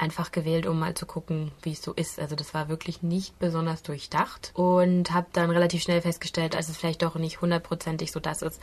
einfach 0.00 0.32
gewählt, 0.32 0.66
um 0.66 0.78
mal 0.78 0.94
zu 0.94 1.06
gucken, 1.06 1.52
wie 1.62 1.72
es 1.72 1.82
so 1.82 1.92
ist. 1.92 2.18
Also 2.18 2.34
das 2.34 2.54
war 2.54 2.68
wirklich 2.68 3.02
nicht 3.02 3.38
besonders 3.38 3.82
durchdacht 3.82 4.50
und 4.54 5.12
habe 5.12 5.26
dann 5.32 5.50
relativ 5.50 5.82
schnell 5.82 6.00
festgestellt, 6.00 6.54
dass 6.54 6.68
es 6.68 6.76
vielleicht 6.76 7.02
doch 7.02 7.16
nicht 7.16 7.40
hundertprozentig 7.40 8.10
so 8.10 8.20
das 8.20 8.42
ist, 8.42 8.60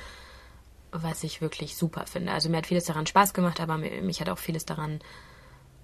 was 0.92 1.24
ich 1.24 1.42
wirklich 1.42 1.75
super 1.75 2.06
finde. 2.06 2.31
Also 2.31 2.50
mir 2.50 2.57
hat 2.57 2.68
vieles 2.68 2.86
daran 2.86 3.07
Spaß 3.07 3.34
gemacht, 3.34 3.60
aber 3.60 3.78
mich 3.78 4.22
hat 4.22 4.30
auch 4.30 4.38
vieles 4.38 4.66
daran 4.66 5.00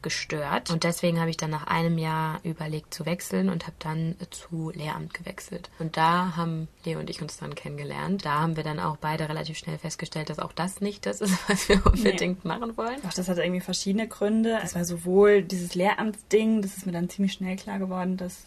gestört. 0.03 0.69
Und 0.69 0.83
deswegen 0.83 1.19
habe 1.19 1.31
ich 1.31 1.37
dann 1.37 1.49
nach 1.49 1.65
einem 1.65 1.97
Jahr 1.97 2.39
überlegt 2.43 2.93
zu 2.93 3.05
wechseln 3.07 3.49
und 3.49 3.63
habe 3.63 3.75
dann 3.79 4.15
zu 4.29 4.69
Lehramt 4.69 5.13
gewechselt. 5.15 5.71
Und 5.79 5.97
da 5.97 6.35
haben 6.35 6.67
Leo 6.83 6.99
und 6.99 7.09
ich 7.09 7.21
uns 7.21 7.37
dann 7.37 7.55
kennengelernt. 7.55 8.25
Da 8.25 8.41
haben 8.41 8.55
wir 8.55 8.63
dann 8.63 8.79
auch 8.79 8.97
beide 8.97 9.27
relativ 9.29 9.57
schnell 9.57 9.79
festgestellt, 9.79 10.29
dass 10.29 10.39
auch 10.39 10.51
das 10.51 10.81
nicht 10.81 11.07
das 11.07 11.21
ist, 11.21 11.37
was 11.49 11.67
wir 11.69 11.83
unbedingt 11.85 12.45
nee. 12.45 12.47
machen 12.47 12.77
wollen. 12.77 12.99
Ach, 13.07 13.13
das 13.13 13.27
hat 13.27 13.37
irgendwie 13.37 13.61
verschiedene 13.61 14.07
Gründe. 14.07 14.59
Es 14.61 14.75
war 14.75 14.85
sowohl 14.85 15.41
dieses 15.41 15.73
Lehramtsding, 15.73 16.61
das 16.61 16.77
ist 16.77 16.85
mir 16.85 16.91
dann 16.91 17.09
ziemlich 17.09 17.33
schnell 17.33 17.55
klar 17.55 17.79
geworden, 17.79 18.17
dass 18.17 18.43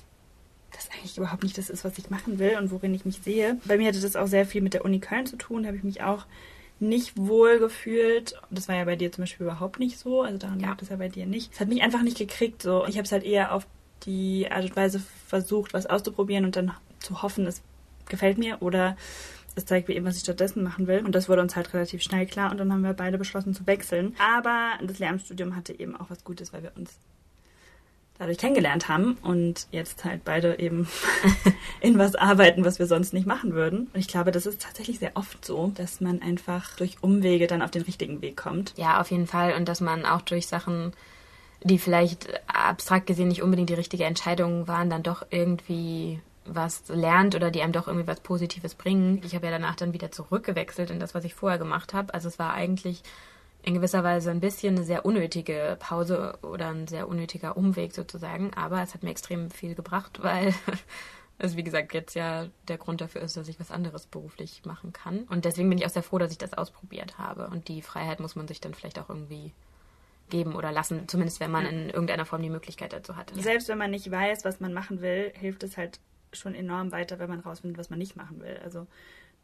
das 0.76 0.90
eigentlich 0.90 1.17
überhaupt 1.17 1.43
nicht 1.43 1.58
das 1.58 1.70
ist, 1.70 1.84
was 1.84 1.99
ich 1.99 2.11
machen 2.11 2.38
will 2.38 2.56
und 2.58 2.70
worin 2.70 2.94
ich 2.94 3.05
mich 3.05 3.19
sehe. 3.23 3.58
Bei 3.64 3.76
mir 3.78 3.88
hatte 3.88 4.00
das 4.00 4.17
auch 4.17 4.26
sehr 4.26 4.46
viel 4.46 4.62
mit 4.62 4.75
der 4.75 4.84
Uni 4.84 5.00
Köln 5.00 5.26
zu 5.26 5.37
tun. 5.37 5.62
Da 5.62 5.69
habe 5.69 5.76
ich 5.76 5.84
mich 5.84 6.02
auch 6.02 6.26
nicht 6.78 7.17
wohl 7.17 7.58
gefühlt. 7.58 8.34
Das 8.50 8.69
war 8.69 8.76
ja 8.76 8.84
bei 8.84 8.96
dir 8.96 9.11
zum 9.11 9.23
Beispiel 9.23 9.46
überhaupt 9.46 9.78
nicht 9.78 9.99
so. 9.99 10.23
Also 10.23 10.38
daran 10.38 10.61
ja. 10.61 10.69
lag 10.69 10.82
es 10.82 10.88
ja 10.88 10.96
bei 10.96 11.08
dir 11.08 11.26
nicht. 11.26 11.52
Es 11.52 11.61
hat 11.61 11.69
mich 11.69 11.82
einfach 11.82 12.02
nicht 12.02 12.19
gekriegt. 12.19 12.62
So. 12.62 12.84
Ich 12.87 12.96
habe 12.96 13.05
es 13.05 13.12
halt 13.12 13.25
eher 13.25 13.52
auf 13.52 13.67
die 14.05 14.50
Art 14.50 14.64
und 14.64 14.76
Weise 14.76 15.00
versucht, 15.26 15.73
was 15.73 15.87
auszuprobieren 15.87 16.44
und 16.44 16.56
dann 16.56 16.73
zu 16.99 17.22
hoffen, 17.22 17.46
es 17.46 17.62
gefällt 18.08 18.38
mir 18.38 18.62
oder 18.62 18.96
es 19.55 19.64
zeigt 19.64 19.88
mir 19.88 19.94
eben, 19.94 20.05
was 20.05 20.17
ich 20.17 20.22
stattdessen 20.22 20.62
machen 20.62 20.87
will. 20.87 21.05
Und 21.05 21.14
das 21.14 21.29
wurde 21.29 21.43
uns 21.43 21.56
halt 21.56 21.72
relativ 21.72 22.02
schnell 22.02 22.26
klar 22.26 22.50
und 22.50 22.58
dann 22.58 22.70
haben 22.72 22.82
wir 22.82 22.93
beide 22.93 23.17
beschlossen 23.17 23.55
zu 23.55 23.67
wechseln. 23.67 24.14
Aber 24.19 24.72
das 24.82 24.99
Lehramtsstudium 24.99 25.56
hatte 25.56 25.79
eben 25.79 25.96
auch 25.96 26.11
was 26.11 26.25
Gutes, 26.25 26.52
weil 26.52 26.62
wir 26.62 26.72
uns 26.76 26.99
dadurch 28.19 28.39
kennengelernt 28.39 28.89
haben 28.89 29.17
und 29.23 29.67
jetzt 29.71 30.05
halt 30.05 30.25
beide 30.25 30.59
eben 30.59 30.89
in 31.81 31.99
was 31.99 32.15
arbeiten, 32.15 32.65
was 32.65 32.79
wir 32.79 32.87
sonst 32.87 33.13
nicht 33.13 33.27
machen 33.27 33.53
würden. 33.53 33.89
Und 33.93 34.01
ich 34.01 34.09
glaube, 34.09 34.33
das 34.33 34.47
ist 34.47 34.63
tatsächlich 34.63 34.99
sehr 34.99 35.13
oft 35.15 35.45
so, 35.45 35.73
dass 35.75 36.01
man 36.01 36.23
einfach 36.23 36.77
durch 36.77 37.03
Umwege 37.03 37.47
dann 37.47 37.63
auf 37.63 37.71
den 37.71 37.83
richtigen 37.83 38.23
Weg 38.23 38.37
kommt. 38.37 38.73
Ja, 38.77 39.01
auf 39.01 39.11
jeden 39.11 39.27
Fall. 39.27 39.55
Und 39.55 39.69
dass 39.69 39.81
man 39.81 40.05
auch 40.05 40.23
durch 40.23 40.47
Sachen, 40.47 40.93
die 41.63 41.79
vielleicht 41.79 42.29
abstrakt 42.47 43.07
gesehen 43.07 43.29
nicht 43.29 43.43
unbedingt 43.43 43.71
die 43.71 43.75
richtige 43.75 44.05
Entscheidung 44.05 44.69
waren, 44.69 44.91
dann 44.91 45.03
doch 45.03 45.27
irgendwie 45.31 46.21
was 46.49 46.85
lernt 46.89 47.35
oder 47.35 47.51
die 47.51 47.63
einem 47.63 47.73
doch 47.73 47.89
irgendwie 47.89 48.07
was 48.07 48.21
Positives 48.21 48.75
bringen. 48.75 49.21
Ich 49.25 49.35
habe 49.35 49.47
ja 49.47 49.53
danach 49.53 49.75
dann 49.75 49.93
wieder 49.93 50.13
zurückgewechselt 50.13 50.91
in 50.91 51.01
das, 51.01 51.15
was 51.15 51.25
ich 51.25 51.35
vorher 51.35 51.59
gemacht 51.59 51.93
habe. 51.93 52.15
Also 52.15 52.29
es 52.29 52.39
war 52.39 52.55
eigentlich 52.55 53.03
in 53.67 53.75
gewisser 53.75 54.05
Weise 54.05 54.31
ein 54.31 54.41
bisschen 54.41 54.77
eine 54.77 54.85
sehr 54.85 55.05
unnötige 55.05 55.77
Pause 55.81 56.39
oder 56.43 56.69
ein 56.69 56.87
sehr 56.87 57.09
unnötiger 57.09 57.57
Umweg 57.57 57.93
sozusagen. 57.93 58.55
Aber 58.55 58.81
es 58.81 58.95
hat 58.95 59.03
mir 59.03 59.11
extrem 59.11 59.51
viel 59.51 59.75
gebracht, 59.75 60.19
weil 60.23 60.55
es, 61.39 61.57
wie 61.57 61.65
gesagt, 61.65 61.93
jetzt 61.93 62.15
ja 62.15 62.47
der 62.69 62.79
Grund 62.79 63.01
dafür 63.01 63.23
ist, 63.23 63.37
dass 63.37 63.49
ich 63.49 63.59
was 63.59 63.73
anderes 63.73 64.07
beruflich 64.07 64.63
machen 64.65 64.93
kann. 64.93 65.25
Und 65.25 65.45
deswegen 65.45 65.69
bin 65.69 65.79
ich 65.79 65.85
auch 65.85 65.91
sehr 65.91 66.05
froh, 66.05 66.19
dass 66.19 66.31
ich 66.31 66.39
das 66.39 66.55
ausprobiert 66.55 67.19
habe. 67.19 67.49
Und 67.49 67.67
die 67.67 67.83
Freiheit 67.83 68.21
muss 68.21 68.37
man 68.37 68.47
sich 68.47 68.61
dann 68.61 68.73
vielleicht 68.73 69.01
auch 69.01 69.09
irgendwie 69.09 69.53
geben 70.31 70.55
oder 70.55 70.71
lassen, 70.71 71.09
zumindest 71.09 71.41
wenn 71.41 71.51
man 71.51 71.67
in 71.67 71.91
irgendeiner 71.91 72.25
Form 72.25 72.43
die 72.43 72.51
Möglichkeit 72.51 72.93
dazu 72.93 73.17
hat. 73.17 73.33
Selbst 73.35 73.69
wenn 73.69 73.79
man 73.79 73.91
nicht 73.91 74.09
weiß, 74.09 74.45
was 74.45 74.61
man 74.61 74.73
machen 74.73 75.01
will, 75.01 75.33
hilft 75.35 75.65
es 75.65 75.77
halt 75.77 75.99
schon 76.33 76.55
enorm 76.55 76.93
weiter, 76.93 77.19
wenn 77.19 77.29
man 77.29 77.41
rausfindet, 77.41 77.79
was 77.79 77.91
man 77.91 77.99
nicht 77.99 78.15
machen 78.15 78.41
will. 78.41 78.61
Also 78.63 78.87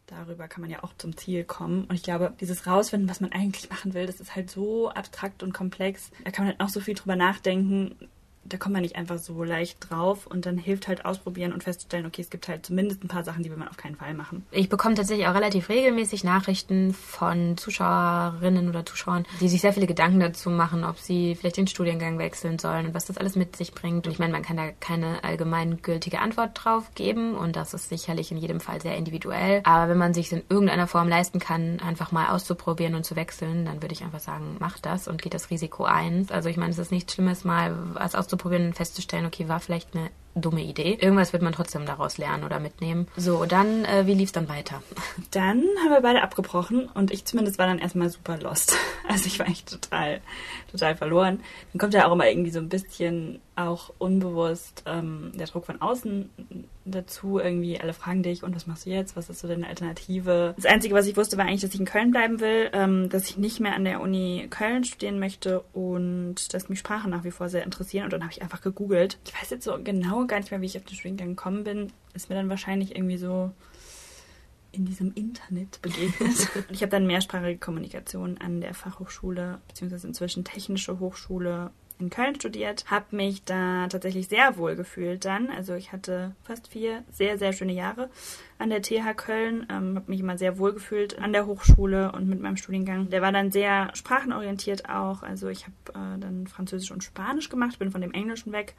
darüber 0.07 0.49
kann 0.49 0.61
man 0.61 0.71
ja 0.71 0.83
auch 0.83 0.93
zum 0.99 1.17
Ziel 1.17 1.45
kommen. 1.45 1.85
Und 1.85 1.95
ich 1.95 2.03
glaube, 2.03 2.33
dieses 2.41 2.67
Rausfinden, 2.67 3.09
was 3.09 3.21
man 3.21 3.33
eigentlich 3.33 3.71
machen 3.71 3.95
will, 3.95 4.07
das 4.07 4.21
ist 4.21 4.35
halt 4.35 4.51
so 4.51 4.91
abstrakt 4.91 5.43
und 5.43 5.53
komplex. 5.53 6.11
Da 6.25 6.31
kann 6.31 6.45
man 6.45 6.53
halt 6.53 6.61
noch 6.61 6.69
so 6.69 6.81
viel 6.81 6.95
drüber 6.95 7.17
nachdenken 7.17 7.97
da 8.45 8.57
kommt 8.57 8.73
man 8.73 8.83
nicht 8.83 8.97
einfach 8.97 9.19
so 9.19 9.45
leicht 9.45 9.79
drauf 9.89 10.27
und 10.27 10.47
dann 10.47 10.59
hilft 10.59 10.89
halt 10.89 11.05
ausprobieren 11.05 11.53
und 11.53 11.63
festzustellen, 11.63 12.07
okay, 12.07 12.23
es 12.23 12.31
gibt 12.31 12.49
halt 12.49 12.67
zumindest 12.67 13.05
ein 13.05 13.09
paar 13.09 13.25
Sachen, 13.25 13.43
die 13.43 13.51
will 13.51 13.57
man 13.57 13.69
auf 13.69 13.77
keinen 13.77 13.97
Fall 13.97 14.15
machen. 14.15 14.45
Ich 14.51 14.69
bekomme 14.69 14.95
tatsächlich 14.95 15.27
auch 15.29 15.35
relativ 15.35 15.69
regelmäßig 15.69 16.25
Nachrichten 16.25 16.93
von 16.93 17.57
Zuschauerinnen 17.57 18.69
oder 18.69 18.85
Zuschauern, 18.85 19.25
die 19.41 19.49
sich 19.49 19.61
sehr 19.61 19.73
viele 19.73 19.87
Gedanken 19.87 20.21
dazu 20.21 20.51
machen, 20.51 20.85
ob 20.85 20.99
sie 20.99 21.35
vielleicht 21.37 21.57
den 21.57 21.67
Studiengang 21.69 22.19
wechseln 22.19 22.59
sollen 22.59 22.87
und 22.87 22.95
was 22.95 23.07
das 23.07 23.17
alles 23.17 23.37
mit 23.37 23.57
sich 23.57 23.73
bringt. 23.73 24.07
Und 24.07 24.13
ich 24.13 24.19
meine, 24.19 24.33
man 24.33 24.43
kann 24.43 24.57
da 24.57 24.71
keine 24.81 25.23
allgemeingültige 25.23 26.19
Antwort 26.19 26.51
drauf 26.55 26.91
geben 26.95 27.35
und 27.35 27.55
das 27.55 27.75
ist 27.75 27.89
sicherlich 27.89 28.33
in 28.33 28.39
jedem 28.39 28.61
Fall 28.61 28.81
sehr 28.81 28.97
individuell. 28.97 29.61
Aber 29.65 29.89
wenn 29.89 29.99
man 29.99 30.15
sich 30.15 30.33
in 30.33 30.43
irgendeiner 30.49 30.87
Form 30.87 31.09
leisten 31.09 31.39
kann, 31.39 31.81
einfach 31.81 32.11
mal 32.11 32.29
auszuprobieren 32.29 32.95
und 32.95 33.05
zu 33.05 33.15
wechseln, 33.15 33.65
dann 33.65 33.83
würde 33.83 33.95
ich 33.95 34.03
einfach 34.03 34.21
sagen, 34.21 34.57
mach 34.59 34.79
das 34.79 35.07
und 35.07 35.23
geht 35.23 35.35
das 35.35 35.51
Risiko 35.51 35.85
ein. 35.85 36.27
Also 36.31 36.49
ich 36.49 36.57
meine, 36.57 36.73
es 36.73 36.79
ist 36.79 36.91
nichts 36.91 37.15
Schlimmes, 37.15 37.45
mal 37.45 37.77
was 37.95 38.15
auszuprobieren 38.15 38.32
auszuprobieren 38.33 38.67
und 38.67 38.75
festzustellen, 38.75 39.27
okay, 39.27 39.49
war 39.49 39.61
vielleicht 39.61 39.95
eine 39.95 40.11
dumme 40.35 40.63
Idee. 40.63 40.99
Irgendwas 41.01 41.33
wird 41.33 41.43
man 41.43 41.53
trotzdem 41.53 41.87
daraus 41.87 42.19
lernen 42.19 42.45
oder 42.45 42.61
mitnehmen. 42.61 43.07
So, 43.17 43.45
dann, 43.45 43.85
äh, 43.85 44.07
wie 44.07 44.15
lief 44.15 44.29
es 44.29 44.33
dann 44.33 44.49
weiter? 44.49 44.83
Dann 45.31 45.65
haben 45.83 45.91
wir 45.91 46.01
beide 46.01 46.23
abgebrochen 46.23 46.89
und 46.95 47.11
ich 47.11 47.25
zumindest 47.25 47.59
war 47.59 47.67
dann 47.67 47.79
erstmal 47.79 48.11
super 48.11 48.39
lost. 48.39 48.77
Also 49.09 49.27
ich 49.27 49.39
war 49.41 49.49
echt 49.49 49.69
total, 49.69 50.21
total 50.71 50.97
verloren. 50.97 51.41
Dann 51.73 51.81
kommt 51.81 51.93
ja 51.93 52.07
auch 52.07 52.13
immer 52.13 52.29
irgendwie 52.29 52.53
so 52.53 52.61
ein 52.61 52.69
bisschen 52.69 53.41
auch 53.57 53.93
unbewusst 53.99 54.85
ähm, 54.87 55.33
der 55.35 55.47
Druck 55.47 55.67
von 55.67 55.83
außen 55.83 56.31
dazu. 56.85 57.39
Irgendwie 57.39 57.79
alle 57.81 57.93
fragen 57.93 58.23
dich, 58.23 58.43
und 58.43 58.57
was 58.57 58.67
machst 58.67 58.87
du 58.87 58.91
jetzt? 58.91 59.17
Was 59.17 59.29
ist 59.29 59.41
so 59.41 59.49
deine 59.49 59.67
Alternative? 59.67 60.55
Das 60.57 60.67
Einzige, 60.67 60.95
was 60.95 61.07
ich 61.07 61.17
wusste, 61.17 61.37
war 61.37 61.45
eigentlich, 61.45 61.61
dass 61.61 61.75
ich 61.75 61.81
in 61.81 61.87
Köln 61.87 62.11
bleiben 62.11 62.41
will, 62.41 62.71
ähm, 62.73 63.09
dass 63.09 63.29
ich 63.29 63.37
nicht 63.37 63.61
mehr 63.61 63.75
an 63.75 63.85
der 63.85 64.01
Uni 64.01 64.47
Köln 64.49 64.85
studieren 64.85 65.19
möchte 65.19 65.61
und 65.73 66.55
dass 66.55 66.69
mich 66.69 66.79
Sprachen 66.79 67.11
nach 67.11 67.25
wie 67.25 67.31
vor 67.31 67.49
sehr 67.49 67.65
interessieren. 67.65 68.05
Und 68.05 68.13
dann 68.13 68.23
habe 68.23 68.33
ich 68.33 68.43
einfach 68.43 68.63
gegoogelt. 68.63 69.19
Ich 69.27 69.35
weiß 69.35 69.51
jetzt 69.51 69.65
so 69.65 69.77
genau 69.83 70.22
gar 70.27 70.39
nicht 70.39 70.51
mehr, 70.51 70.61
wie 70.61 70.67
ich 70.67 70.77
auf 70.77 70.85
den 70.85 70.95
Studiengang 70.95 71.31
gekommen 71.31 71.65
bin. 71.65 71.93
Ist 72.15 72.29
mir 72.29 72.37
dann 72.37 72.49
wahrscheinlich 72.49 72.95
irgendwie 72.95 73.19
so 73.19 73.53
in 74.73 74.87
diesem 74.87 75.13
Internet 75.15 75.81
begegnet. 75.83 76.49
ich 76.71 76.83
habe 76.83 76.91
dann 76.91 77.07
mehrsprachige 77.07 77.59
Kommunikation 77.59 78.39
an 78.39 78.61
der 78.61 78.75
Fachhochschule, 78.75 79.61
beziehungsweise 79.69 80.07
inzwischen 80.07 80.45
Technische 80.45 80.99
Hochschule 80.99 81.71
in 81.99 82.11
Köln 82.11 82.35
studiert, 82.35 82.85
habe 82.91 83.17
mich 83.17 83.45
da 83.45 83.87
tatsächlich 83.89 84.29
sehr 84.29 84.57
wohl 84.57 84.75
gefühlt 84.77 85.25
dann. 85.25 85.51
Also 85.51 85.75
ich 85.75 85.93
hatte 85.93 86.35
fast 86.43 86.69
vier 86.69 87.05
sehr, 87.13 87.39
sehr 87.39 87.53
schöne 87.53 87.73
Jahre 87.73 88.11
an 88.59 88.71
der 88.71 88.83
TH 88.83 89.15
Köln, 89.17 89.67
ähm, 89.71 89.97
habe 89.97 90.11
mich 90.11 90.21
immer 90.21 90.37
sehr 90.37 90.59
wohl 90.59 90.73
gefühlt 90.73 91.19
an 91.19 91.33
der 91.33 91.47
Hochschule 91.47 92.13
und 92.13 92.29
mit 92.29 92.41
meinem 92.41 92.57
Studiengang. 92.57 93.11
Der 93.11 93.23
war 93.23 93.33
dann 93.33 93.53
sehr 93.53 93.91
sprachenorientiert 93.95 94.89
auch. 94.89 95.23
Also 95.23 95.49
ich 95.49 95.65
habe 95.65 96.17
äh, 96.17 96.19
dann 96.19 96.47
Französisch 96.47 96.91
und 96.91 97.05
Spanisch 97.05 97.49
gemacht, 97.49 97.79
bin 97.79 97.93
von 97.93 98.01
dem 98.01 98.13
Englischen 98.13 98.53
weg 98.53 98.75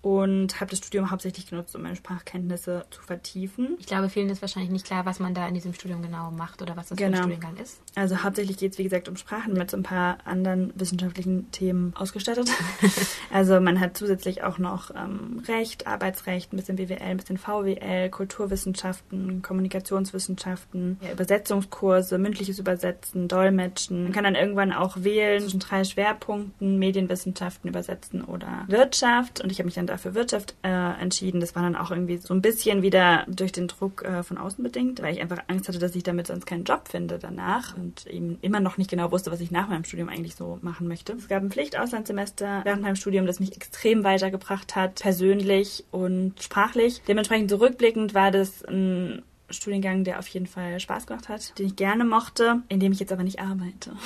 und 0.00 0.60
habe 0.60 0.70
das 0.70 0.78
Studium 0.78 1.10
hauptsächlich 1.10 1.48
genutzt, 1.48 1.74
um 1.74 1.82
meine 1.82 1.96
Sprachkenntnisse 1.96 2.86
zu 2.90 3.02
vertiefen. 3.02 3.76
Ich 3.80 3.86
glaube, 3.86 4.08
vielen 4.08 4.30
ist 4.30 4.40
wahrscheinlich 4.42 4.70
nicht 4.70 4.86
klar, 4.86 5.04
was 5.06 5.18
man 5.18 5.34
da 5.34 5.48
in 5.48 5.54
diesem 5.54 5.74
Studium 5.74 6.02
genau 6.02 6.30
macht 6.30 6.62
oder 6.62 6.76
was 6.76 6.88
das 6.88 6.98
genau. 6.98 7.16
für 7.16 7.22
ein 7.22 7.30
genau. 7.30 7.34
Studiengang 7.34 7.64
ist. 7.64 7.80
Also 7.96 8.22
hauptsächlich 8.22 8.58
geht 8.58 8.72
es, 8.72 8.78
wie 8.78 8.84
gesagt, 8.84 9.08
um 9.08 9.16
Sprachen 9.16 9.54
mit 9.54 9.70
so 9.70 9.76
ein 9.76 9.82
paar 9.82 10.18
anderen 10.24 10.72
wissenschaftlichen 10.76 11.50
Themen 11.50 11.92
ausgestattet. 11.96 12.48
also 13.32 13.60
man 13.60 13.80
hat 13.80 13.96
zusätzlich 13.96 14.44
auch 14.44 14.58
noch 14.58 14.92
ähm, 14.94 15.42
Recht, 15.48 15.88
Arbeitsrecht, 15.88 16.52
ein 16.52 16.56
bisschen 16.56 16.76
BWL, 16.76 17.02
ein 17.02 17.16
bisschen 17.16 17.38
VWL, 17.38 18.08
Kulturwissenschaften, 18.10 19.42
Kommunikationswissenschaften, 19.42 20.98
ja, 21.02 21.12
Übersetzungskurse, 21.12 22.18
mündliches 22.18 22.60
Übersetzen, 22.60 23.26
Dolmetschen. 23.26 24.04
Man 24.04 24.12
kann 24.12 24.24
dann 24.24 24.36
irgendwann 24.36 24.72
auch 24.72 24.98
wählen 24.98 25.40
zwischen 25.40 25.60
drei 25.60 25.82
Schwerpunkten, 25.82 26.78
Medienwissenschaften, 26.78 27.68
Übersetzen 27.68 28.22
oder 28.22 28.64
Wirtschaft. 28.68 29.40
Und 29.42 29.50
ich 29.50 29.58
habe 29.58 29.66
mich 29.66 29.74
dann 29.74 29.87
dafür 29.88 30.14
Wirtschaft 30.14 30.54
äh, 30.62 30.68
entschieden. 30.68 31.40
Das 31.40 31.54
war 31.54 31.62
dann 31.62 31.76
auch 31.76 31.90
irgendwie 31.90 32.18
so 32.18 32.34
ein 32.34 32.42
bisschen 32.42 32.82
wieder 32.82 33.24
durch 33.28 33.52
den 33.52 33.68
Druck 33.68 34.02
äh, 34.02 34.22
von 34.22 34.38
außen 34.38 34.62
bedingt, 34.62 35.02
weil 35.02 35.14
ich 35.14 35.20
einfach 35.20 35.38
Angst 35.48 35.68
hatte, 35.68 35.78
dass 35.78 35.94
ich 35.94 36.02
damit 36.02 36.26
sonst 36.26 36.46
keinen 36.46 36.64
Job 36.64 36.88
finde 36.88 37.18
danach 37.18 37.76
und 37.76 38.06
eben 38.06 38.38
immer 38.42 38.60
noch 38.60 38.78
nicht 38.78 38.90
genau 38.90 39.10
wusste, 39.10 39.30
was 39.30 39.40
ich 39.40 39.50
nach 39.50 39.68
meinem 39.68 39.84
Studium 39.84 40.08
eigentlich 40.08 40.34
so 40.34 40.58
machen 40.62 40.88
möchte. 40.88 41.12
Es 41.14 41.28
gab 41.28 41.42
ein 41.42 41.50
Pflichtauslandssemester 41.50 42.62
während 42.64 42.82
meinem 42.82 42.96
Studium, 42.96 43.26
das 43.26 43.40
mich 43.40 43.54
extrem 43.56 44.04
weitergebracht 44.04 44.76
hat, 44.76 44.96
persönlich 44.96 45.84
und 45.90 46.42
sprachlich. 46.42 47.02
Dementsprechend 47.08 47.50
zurückblickend 47.50 48.14
war 48.14 48.30
das 48.30 48.64
ein 48.64 49.22
Studiengang, 49.50 50.04
der 50.04 50.18
auf 50.18 50.28
jeden 50.28 50.46
Fall 50.46 50.78
Spaß 50.78 51.06
gemacht 51.06 51.28
hat, 51.28 51.58
den 51.58 51.66
ich 51.66 51.76
gerne 51.76 52.04
mochte, 52.04 52.62
in 52.68 52.80
dem 52.80 52.92
ich 52.92 53.00
jetzt 53.00 53.12
aber 53.12 53.22
nicht 53.22 53.40
arbeite. 53.40 53.92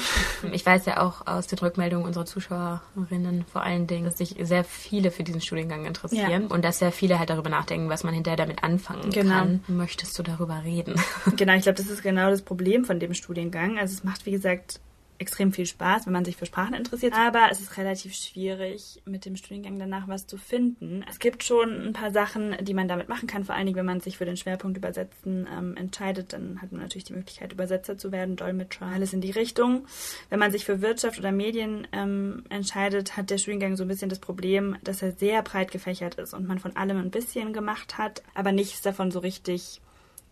Ich 0.53 0.67
weiß 0.67 0.87
ja 0.87 1.01
auch 1.01 1.27
aus 1.27 1.47
den 1.47 1.59
Rückmeldungen 1.59 2.07
unserer 2.07 2.27
Zuschauerinnen 2.27 3.45
vor 3.51 3.63
allen 3.63 3.87
Dingen, 3.87 4.05
dass 4.05 4.19
sich 4.19 4.35
sehr 4.41 4.65
viele 4.65 5.11
für 5.11 5.23
diesen 5.23 5.41
Studiengang 5.41 5.87
interessieren 5.87 6.43
ja. 6.43 6.55
und 6.55 6.65
dass 6.65 6.81
sehr 6.81 6.93
viele 6.93 7.19
halt 7.19 7.31
darüber 7.31 7.49
nachdenken, 7.49 7.89
was 7.89 8.05
man 8.05 8.13
hinterher 8.13 8.37
damit 8.37 8.63
anfangen 8.63 9.11
genau. 9.11 9.35
kann. 9.35 9.65
Möchtest 9.69 10.19
du 10.19 10.23
darüber 10.23 10.63
reden? 10.65 10.95
Genau, 11.37 11.55
ich 11.55 11.63
glaube, 11.63 11.79
das 11.79 11.89
ist 11.89 12.03
genau 12.03 12.29
das 12.29 12.43
Problem 12.43 12.85
von 12.85 13.01
dem 13.01 13.15
Studiengang. 13.15 13.79
Also 13.79 13.95
es 13.95 14.05
macht, 14.05 14.27
wie 14.27 14.33
gesagt, 14.33 14.81
extrem 15.19 15.53
viel 15.53 15.67
Spaß, 15.67 16.07
wenn 16.07 16.13
man 16.13 16.25
sich 16.25 16.37
für 16.37 16.47
Sprachen 16.47 16.75
interessiert. 16.75 17.15
Aber 17.15 17.49
es 17.51 17.61
ist 17.61 17.77
relativ 17.77 18.15
schwierig, 18.15 19.01
mit 19.05 19.25
dem 19.25 19.37
Studiengang 19.37 19.79
danach 19.79 20.09
was 20.09 20.27
zu 20.27 20.37
finden. 20.37 21.05
Es 21.09 21.19
gibt 21.19 21.45
schon 21.45 21.89
ein 21.89 21.93
paar 21.93 22.11
Sachen, 22.11 22.57
die 22.61 22.75
man 22.75 22.89
damit 22.89 23.09
machen 23.09 23.29
kann. 23.29 23.45
Vor 23.45 23.55
allen 23.55 23.67
Dingen, 23.67 23.77
wenn 23.77 23.87
man 23.87 24.01
sich 24.01 24.19
für 24.19 24.25
den 24.25 24.37
Schwerpunkt 24.37 24.77
Übersetzen 24.77 25.49
ähm, 25.57 25.77
entscheidet, 25.77 26.33
dann 26.33 26.61
hat 26.61 26.73
man 26.73 26.81
natürlich 26.81 27.05
die 27.05 27.13
Möglichkeit, 27.13 27.53
Übersetzer 27.53 27.97
zu 27.97 28.11
werden, 28.13 28.37
Dolmetscher, 28.37 28.87
alles 28.87 29.13
in 29.13 29.21
die 29.21 29.31
Richtung. 29.31 29.87
Wenn 30.29 30.41
man 30.41 30.51
sich 30.51 30.65
für 30.65 30.83
Wirtschaft 30.83 31.19
oder 31.19 31.33
Medien 31.33 31.87
ähm, 31.93 32.45
entscheidet, 32.49 33.17
hat 33.17 33.31
der 33.31 33.39
Studiengang 33.39 33.77
so 33.77 33.85
ein 33.85 33.89
bisschen 33.89 34.09
das 34.09 34.19
Problem, 34.19 34.77
dass 34.83 35.03
er 35.03 35.13
sehr 35.13 35.43
breit 35.43 35.71
gefächert 35.71 36.17
ist 36.17 36.35
und 36.35 36.49
man 36.49 36.59
von 36.59 36.77
allem 36.77 36.99
ein 36.99 37.11
bisschen 37.11 37.53
gemacht 37.53 37.99
hat, 37.99 38.23
aber 38.35 38.53
nichts 38.53 38.83
davon 38.83 39.11
so 39.11 39.21
richtig 39.21 39.81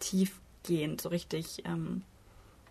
tiefgehend, 0.00 1.00
so 1.00 1.10
richtig 1.10 1.62
ähm, 1.64 2.02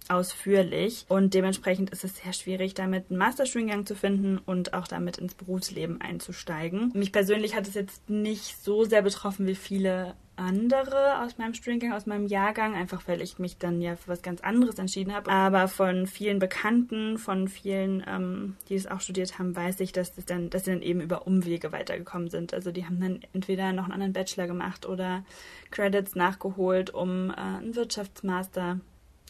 ausführlich 0.09 1.05
und 1.07 1.33
dementsprechend 1.33 1.91
ist 1.91 2.03
es 2.03 2.17
sehr 2.17 2.33
schwierig, 2.33 2.73
damit 2.73 3.09
einen 3.09 3.19
Masterstudiengang 3.19 3.85
zu 3.85 3.95
finden 3.95 4.39
und 4.39 4.73
auch 4.73 4.87
damit 4.87 5.17
ins 5.17 5.35
Berufsleben 5.35 6.01
einzusteigen. 6.01 6.91
Mich 6.93 7.11
persönlich 7.11 7.55
hat 7.55 7.67
es 7.67 7.75
jetzt 7.75 8.09
nicht 8.09 8.61
so 8.63 8.83
sehr 8.83 9.01
betroffen 9.01 9.47
wie 9.47 9.55
viele 9.55 10.15
andere 10.39 11.21
aus 11.21 11.37
meinem 11.37 11.53
Studiengang, 11.53 11.93
aus 11.93 12.05
meinem 12.05 12.25
Jahrgang, 12.25 12.73
einfach 12.73 13.07
weil 13.07 13.21
ich 13.21 13.39
mich 13.39 13.57
dann 13.57 13.81
ja 13.81 13.95
für 13.95 14.07
was 14.07 14.21
ganz 14.21 14.41
anderes 14.41 14.79
entschieden 14.79 15.13
habe. 15.13 15.29
Aber 15.29 15.67
von 15.67 16.07
vielen 16.07 16.39
Bekannten, 16.39 17.17
von 17.17 17.47
vielen, 17.47 18.03
ähm, 18.07 18.55
die 18.69 18.75
es 18.75 18.87
auch 18.87 19.01
studiert 19.01 19.37
haben, 19.37 19.55
weiß 19.55 19.81
ich, 19.81 19.91
dass, 19.91 20.15
das 20.15 20.25
dann, 20.25 20.49
dass 20.49 20.65
sie 20.65 20.71
dann 20.71 20.81
eben 20.81 21.01
über 21.01 21.27
Umwege 21.27 21.71
weitergekommen 21.71 22.29
sind. 22.29 22.53
Also 22.53 22.71
die 22.71 22.85
haben 22.85 22.99
dann 22.99 23.19
entweder 23.33 23.73
noch 23.73 23.83
einen 23.83 23.93
anderen 23.93 24.13
Bachelor 24.13 24.47
gemacht 24.47 24.85
oder 24.85 25.23
Credits 25.71 26.15
nachgeholt, 26.15 26.93
um 26.93 27.31
äh, 27.31 27.33
einen 27.33 27.75
Wirtschaftsmaster 27.75 28.79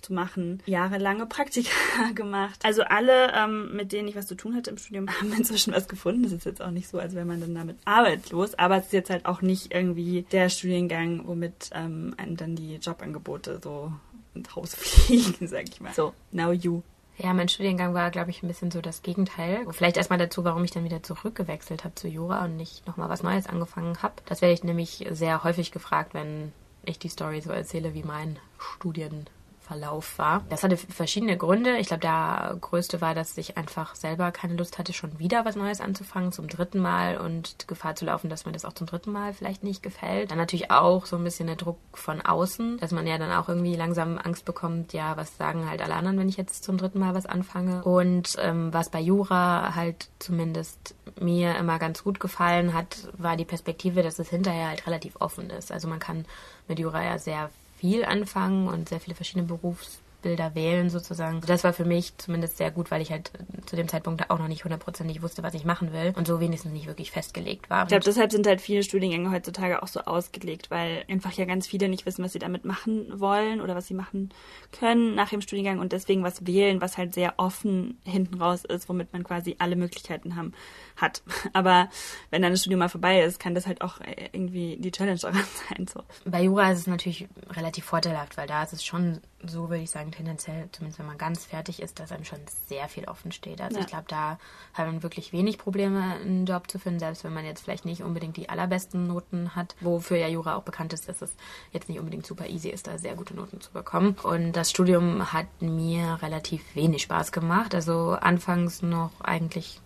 zu 0.01 0.13
machen, 0.13 0.61
jahrelange 0.65 1.25
Praktika 1.25 1.71
gemacht. 2.15 2.59
Also 2.63 2.83
alle, 2.83 3.33
ähm, 3.33 3.75
mit 3.75 3.91
denen 3.91 4.07
ich 4.07 4.15
was 4.15 4.27
zu 4.27 4.35
tun 4.35 4.55
hatte 4.55 4.69
im 4.69 4.77
Studium, 4.77 5.09
haben 5.19 5.33
inzwischen 5.33 5.73
was 5.73 5.87
gefunden. 5.87 6.23
Das 6.23 6.31
ist 6.31 6.45
jetzt 6.45 6.61
auch 6.61 6.71
nicht 6.71 6.87
so, 6.87 6.99
als 6.99 7.15
wäre 7.15 7.25
man 7.25 7.41
dann 7.41 7.55
damit 7.55 7.77
arbeitslos, 7.85 8.55
aber 8.55 8.77
es 8.77 8.85
ist 8.85 8.93
jetzt 8.93 9.09
halt 9.09 9.25
auch 9.25 9.41
nicht 9.41 9.73
irgendwie 9.73 10.25
der 10.31 10.49
Studiengang, 10.49 11.21
womit 11.25 11.69
ähm, 11.73 12.13
einem 12.17 12.37
dann 12.37 12.55
die 12.55 12.75
Jobangebote 12.75 13.59
so 13.63 13.91
ins 14.33 14.55
Haus 14.55 14.75
fliegen, 14.75 15.47
sag 15.47 15.69
ich 15.69 15.81
mal. 15.81 15.93
So, 15.93 16.13
now 16.31 16.51
you. 16.51 16.81
Ja, 17.17 17.33
mein 17.33 17.49
Studiengang 17.49 17.93
war, 17.93 18.11
glaube 18.11 18.29
ich, 18.29 18.43
ein 18.43 18.47
bisschen 18.47 18.71
so 18.71 18.79
das 18.79 19.01
Gegenteil. 19.01 19.67
Vielleicht 19.71 19.97
erstmal 19.97 20.19
dazu, 20.19 20.45
warum 20.45 20.63
ich 20.63 20.71
dann 20.71 20.85
wieder 20.85 21.03
zurückgewechselt 21.03 21.83
habe 21.83 21.93
zu 21.95 22.07
Jura 22.07 22.45
und 22.45 22.55
nicht 22.55 22.87
nochmal 22.87 23.09
was 23.09 23.23
Neues 23.23 23.45
angefangen 23.45 24.01
habe. 24.01 24.13
Das 24.25 24.41
werde 24.41 24.53
ich 24.53 24.63
nämlich 24.63 25.05
sehr 25.11 25.43
häufig 25.43 25.73
gefragt, 25.73 26.13
wenn 26.13 26.53
ich 26.85 26.97
die 26.97 27.09
Story 27.09 27.41
so 27.41 27.51
erzähle, 27.51 27.93
wie 27.93 28.03
mein 28.03 28.39
Studien 28.57 29.27
Verlauf 29.69 30.17
war. 30.17 30.41
Das 30.49 30.63
hatte 30.63 30.77
verschiedene 30.77 31.37
Gründe. 31.37 31.77
Ich 31.77 31.89
glaube, 31.89 32.01
der 32.01 32.57
größte 32.59 33.01
war, 33.01 33.13
dass 33.13 33.37
ich 33.37 33.55
einfach 33.55 33.93
selber 33.93 34.31
keine 34.31 34.55
Lust 34.55 34.79
hatte, 34.79 34.93
schon 34.93 35.19
wieder 35.19 35.45
was 35.45 35.55
Neues 35.55 35.79
anzufangen, 35.79 36.31
zum 36.31 36.47
dritten 36.47 36.79
Mal 36.79 37.17
und 37.17 37.67
Gefahr 37.67 37.93
zu 37.93 38.05
laufen, 38.05 38.31
dass 38.31 38.47
mir 38.47 38.51
das 38.51 38.65
auch 38.65 38.73
zum 38.73 38.87
dritten 38.87 39.11
Mal 39.11 39.31
vielleicht 39.31 39.63
nicht 39.63 39.83
gefällt. 39.83 40.31
Dann 40.31 40.39
natürlich 40.39 40.71
auch 40.71 41.05
so 41.05 41.17
ein 41.17 41.23
bisschen 41.23 41.45
der 41.45 41.55
Druck 41.55 41.77
von 41.93 42.19
außen, 42.19 42.79
dass 42.79 42.91
man 42.91 43.05
ja 43.05 43.19
dann 43.19 43.31
auch 43.31 43.47
irgendwie 43.47 43.75
langsam 43.75 44.17
Angst 44.17 44.43
bekommt, 44.43 44.91
ja, 44.93 45.15
was 45.17 45.37
sagen 45.37 45.69
halt 45.69 45.83
alle 45.83 45.93
anderen, 45.93 46.17
wenn 46.17 46.29
ich 46.29 46.37
jetzt 46.37 46.63
zum 46.63 46.79
dritten 46.79 46.97
Mal 46.97 47.13
was 47.13 47.27
anfange. 47.27 47.83
Und 47.83 48.37
ähm, 48.39 48.73
was 48.73 48.89
bei 48.89 48.99
Jura 48.99 49.75
halt 49.75 50.09
zumindest 50.17 50.95
mir 51.19 51.55
immer 51.57 51.77
ganz 51.77 52.03
gut 52.03 52.19
gefallen 52.19 52.73
hat, 52.73 53.07
war 53.19 53.37
die 53.37 53.45
Perspektive, 53.45 54.01
dass 54.01 54.17
es 54.17 54.29
hinterher 54.29 54.69
halt 54.69 54.87
relativ 54.87 55.17
offen 55.19 55.51
ist. 55.51 55.71
Also 55.71 55.87
man 55.87 55.99
kann 55.99 56.25
mit 56.67 56.79
Jura 56.79 57.03
ja 57.03 57.19
sehr 57.19 57.51
viel 57.79 58.03
anfangen 58.05 58.67
und 58.67 58.89
sehr 58.89 58.99
viele 58.99 59.15
verschiedene 59.15 59.45
Berufsbilder 59.45 60.53
wählen 60.53 60.89
sozusagen. 60.89 61.41
Das 61.47 61.63
war 61.63 61.71
für 61.71 61.85
mich 61.85 62.17
zumindest 62.17 62.57
sehr 62.57 62.71
gut, 62.71 62.91
weil 62.91 63.01
ich 63.01 63.11
halt 63.11 63.31
zu 63.65 63.77
dem 63.77 63.87
Zeitpunkt 63.87 64.29
auch 64.29 64.37
noch 64.37 64.49
nicht 64.49 64.65
hundertprozentig 64.65 65.21
wusste, 65.21 65.43
was 65.43 65.53
ich 65.53 65.63
machen 65.63 65.93
will 65.93 66.13
und 66.17 66.27
so 66.27 66.41
wenigstens 66.41 66.73
nicht 66.73 66.87
wirklich 66.87 67.11
festgelegt 67.11 67.69
war. 67.69 67.83
Ich 67.83 67.87
glaube, 67.87 68.03
deshalb 68.03 68.31
sind 68.31 68.45
halt 68.45 68.59
viele 68.59 68.83
Studiengänge 68.83 69.31
heutzutage 69.31 69.81
auch 69.81 69.87
so 69.87 70.01
ausgelegt, 70.01 70.69
weil 70.69 71.05
einfach 71.09 71.31
ja 71.33 71.45
ganz 71.45 71.67
viele 71.67 71.87
nicht 71.87 72.05
wissen, 72.05 72.23
was 72.23 72.33
sie 72.33 72.39
damit 72.39 72.65
machen 72.65 73.19
wollen 73.19 73.61
oder 73.61 73.75
was 73.75 73.87
sie 73.87 73.93
machen 73.93 74.29
können 74.73 75.15
nach 75.15 75.29
dem 75.29 75.39
Studiengang 75.39 75.79
und 75.79 75.93
deswegen 75.93 76.23
was 76.23 76.45
wählen, 76.45 76.81
was 76.81 76.97
halt 76.97 77.13
sehr 77.13 77.35
offen 77.37 77.99
hinten 78.03 78.41
raus 78.41 78.65
ist, 78.65 78.89
womit 78.89 79.13
man 79.13 79.23
quasi 79.23 79.55
alle 79.59 79.77
Möglichkeiten 79.77 80.35
haben 80.35 80.53
hat. 81.01 81.23
Aber 81.53 81.89
wenn 82.29 82.41
dann 82.41 82.51
das 82.51 82.61
Studium 82.61 82.79
mal 82.79 82.89
vorbei 82.89 83.21
ist, 83.21 83.39
kann 83.39 83.55
das 83.55 83.67
halt 83.67 83.81
auch 83.81 83.99
äh, 84.01 84.29
irgendwie 84.31 84.77
die 84.77 84.91
Challenge 84.91 85.19
daran 85.19 85.43
sein. 85.69 85.87
So. 85.87 86.03
Bei 86.25 86.41
Jura 86.41 86.71
ist 86.71 86.79
es 86.79 86.87
natürlich 86.87 87.27
relativ 87.51 87.85
vorteilhaft, 87.85 88.37
weil 88.37 88.47
da 88.47 88.63
ist 88.63 88.73
es 88.73 88.85
schon 88.85 89.21
so, 89.45 89.69
würde 89.69 89.83
ich 89.83 89.89
sagen, 89.89 90.11
tendenziell, 90.11 90.67
zumindest 90.71 90.99
wenn 90.99 91.05
man 91.05 91.17
ganz 91.17 91.45
fertig 91.45 91.81
ist, 91.81 91.99
dass 91.99 92.11
einem 92.11 92.25
schon 92.25 92.39
sehr 92.67 92.89
viel 92.89 93.05
offen 93.05 93.31
steht. 93.31 93.61
Also 93.61 93.77
ja. 93.77 93.81
ich 93.81 93.87
glaube, 93.87 94.05
da 94.07 94.37
hat 94.73 94.85
man 94.85 95.01
wirklich 95.01 95.31
wenig 95.31 95.57
Probleme, 95.57 96.15
einen 96.15 96.45
Job 96.45 96.69
zu 96.69 96.77
finden, 96.77 96.99
selbst 96.99 97.23
wenn 97.23 97.33
man 97.33 97.45
jetzt 97.45 97.61
vielleicht 97.61 97.85
nicht 97.85 98.03
unbedingt 98.03 98.35
die 98.35 98.49
allerbesten 98.49 99.07
Noten 99.07 99.55
hat, 99.55 99.75
wofür 99.79 100.17
ja 100.17 100.27
Jura 100.27 100.55
auch 100.55 100.63
bekannt 100.63 100.93
ist, 100.93 101.07
dass 101.07 101.21
es 101.21 101.31
jetzt 101.71 101.87
nicht 101.87 101.99
unbedingt 101.99 102.25
super 102.25 102.47
easy 102.47 102.69
ist, 102.69 102.87
da 102.87 102.97
sehr 102.97 103.15
gute 103.15 103.33
Noten 103.33 103.61
zu 103.61 103.71
bekommen. 103.71 104.17
Und 104.23 104.53
das 104.53 104.71
Studium 104.71 105.31
hat 105.31 105.47
mir 105.61 106.19
relativ 106.21 106.63
wenig 106.75 107.03
Spaß 107.03 107.31
gemacht. 107.31 107.73
Also 107.73 108.17
anfangs 108.19 108.81
noch 108.81 109.21
eigentlich 109.21 109.79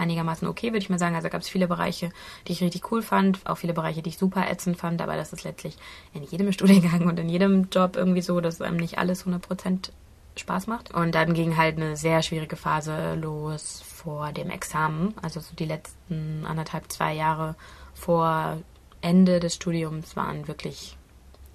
einigermaßen 0.00 0.48
okay, 0.48 0.68
würde 0.68 0.78
ich 0.78 0.90
mal 0.90 0.98
sagen. 0.98 1.14
Also 1.14 1.28
gab 1.28 1.42
es 1.42 1.48
viele 1.48 1.68
Bereiche, 1.68 2.10
die 2.48 2.52
ich 2.52 2.62
richtig 2.62 2.90
cool 2.90 3.02
fand, 3.02 3.46
auch 3.46 3.56
viele 3.56 3.74
Bereiche, 3.74 4.02
die 4.02 4.10
ich 4.10 4.18
super 4.18 4.50
ätzend 4.50 4.76
fand, 4.76 5.00
aber 5.02 5.16
das 5.16 5.32
ist 5.32 5.44
letztlich 5.44 5.76
in 6.12 6.24
jedem 6.24 6.50
Studiengang 6.60 7.06
und 7.06 7.18
in 7.18 7.28
jedem 7.28 7.68
Job 7.70 7.96
irgendwie 7.96 8.22
so, 8.22 8.40
dass 8.40 8.60
einem 8.60 8.78
nicht 8.78 8.98
alles 8.98 9.26
100% 9.26 9.90
Spaß 10.36 10.66
macht. 10.66 10.92
Und 10.92 11.14
dann 11.14 11.34
ging 11.34 11.56
halt 11.56 11.76
eine 11.76 11.96
sehr 11.96 12.22
schwierige 12.22 12.56
Phase 12.56 13.14
los 13.14 13.82
vor 13.82 14.32
dem 14.32 14.50
Examen, 14.50 15.14
also 15.22 15.40
so 15.40 15.54
die 15.54 15.66
letzten 15.66 16.44
anderthalb, 16.46 16.90
zwei 16.90 17.14
Jahre 17.14 17.54
vor 17.94 18.58
Ende 19.02 19.40
des 19.40 19.54
Studiums 19.54 20.16
waren 20.16 20.48
wirklich 20.48 20.96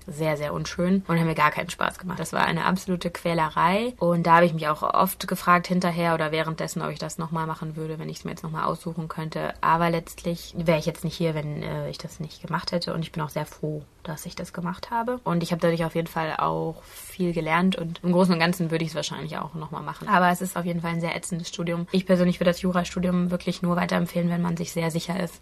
sehr, 0.07 0.37
sehr 0.37 0.53
unschön 0.53 1.03
und 1.07 1.19
haben 1.19 1.27
mir 1.27 1.35
gar 1.35 1.51
keinen 1.51 1.69
Spaß 1.69 1.99
gemacht. 1.99 2.19
Das 2.19 2.33
war 2.33 2.45
eine 2.45 2.65
absolute 2.65 3.09
Quälerei 3.09 3.93
und 3.97 4.25
da 4.25 4.35
habe 4.35 4.45
ich 4.45 4.53
mich 4.53 4.67
auch 4.67 4.83
oft 4.83 5.27
gefragt 5.27 5.67
hinterher 5.67 6.13
oder 6.13 6.31
währenddessen, 6.31 6.81
ob 6.81 6.89
ich 6.89 6.99
das 6.99 7.17
nochmal 7.17 7.47
machen 7.47 7.75
würde, 7.75 7.99
wenn 7.99 8.09
ich 8.09 8.17
es 8.17 8.23
mir 8.25 8.31
jetzt 8.31 8.43
nochmal 8.43 8.65
aussuchen 8.65 9.07
könnte. 9.07 9.53
Aber 9.61 9.89
letztlich 9.89 10.53
wäre 10.57 10.79
ich 10.79 10.85
jetzt 10.85 11.03
nicht 11.03 11.15
hier, 11.15 11.33
wenn 11.33 11.63
äh, 11.63 11.89
ich 11.89 11.97
das 11.97 12.19
nicht 12.19 12.41
gemacht 12.41 12.71
hätte 12.71 12.93
und 12.93 13.01
ich 13.01 13.11
bin 13.11 13.23
auch 13.23 13.29
sehr 13.29 13.45
froh, 13.45 13.83
dass 14.03 14.25
ich 14.25 14.35
das 14.35 14.53
gemacht 14.53 14.91
habe. 14.91 15.19
Und 15.23 15.43
ich 15.43 15.51
habe 15.51 15.61
dadurch 15.61 15.85
auf 15.85 15.95
jeden 15.95 16.07
Fall 16.07 16.35
auch 16.37 16.81
viel 16.83 17.33
gelernt 17.33 17.75
und 17.75 18.03
im 18.03 18.11
Großen 18.11 18.33
und 18.33 18.39
Ganzen 18.39 18.71
würde 18.71 18.83
ich 18.83 18.91
es 18.91 18.95
wahrscheinlich 18.95 19.37
auch 19.37 19.53
nochmal 19.53 19.83
machen. 19.83 20.07
Aber 20.07 20.29
es 20.29 20.41
ist 20.41 20.57
auf 20.57 20.65
jeden 20.65 20.81
Fall 20.81 20.91
ein 20.91 21.01
sehr 21.01 21.15
ätzendes 21.15 21.49
Studium. 21.49 21.87
Ich 21.91 22.05
persönlich 22.05 22.39
würde 22.39 22.51
das 22.51 22.61
Jurastudium 22.61 23.31
wirklich 23.31 23.61
nur 23.61 23.75
weiterempfehlen, 23.75 24.29
wenn 24.29 24.41
man 24.41 24.57
sich 24.57 24.71
sehr 24.71 24.91
sicher 24.91 25.19
ist, 25.19 25.41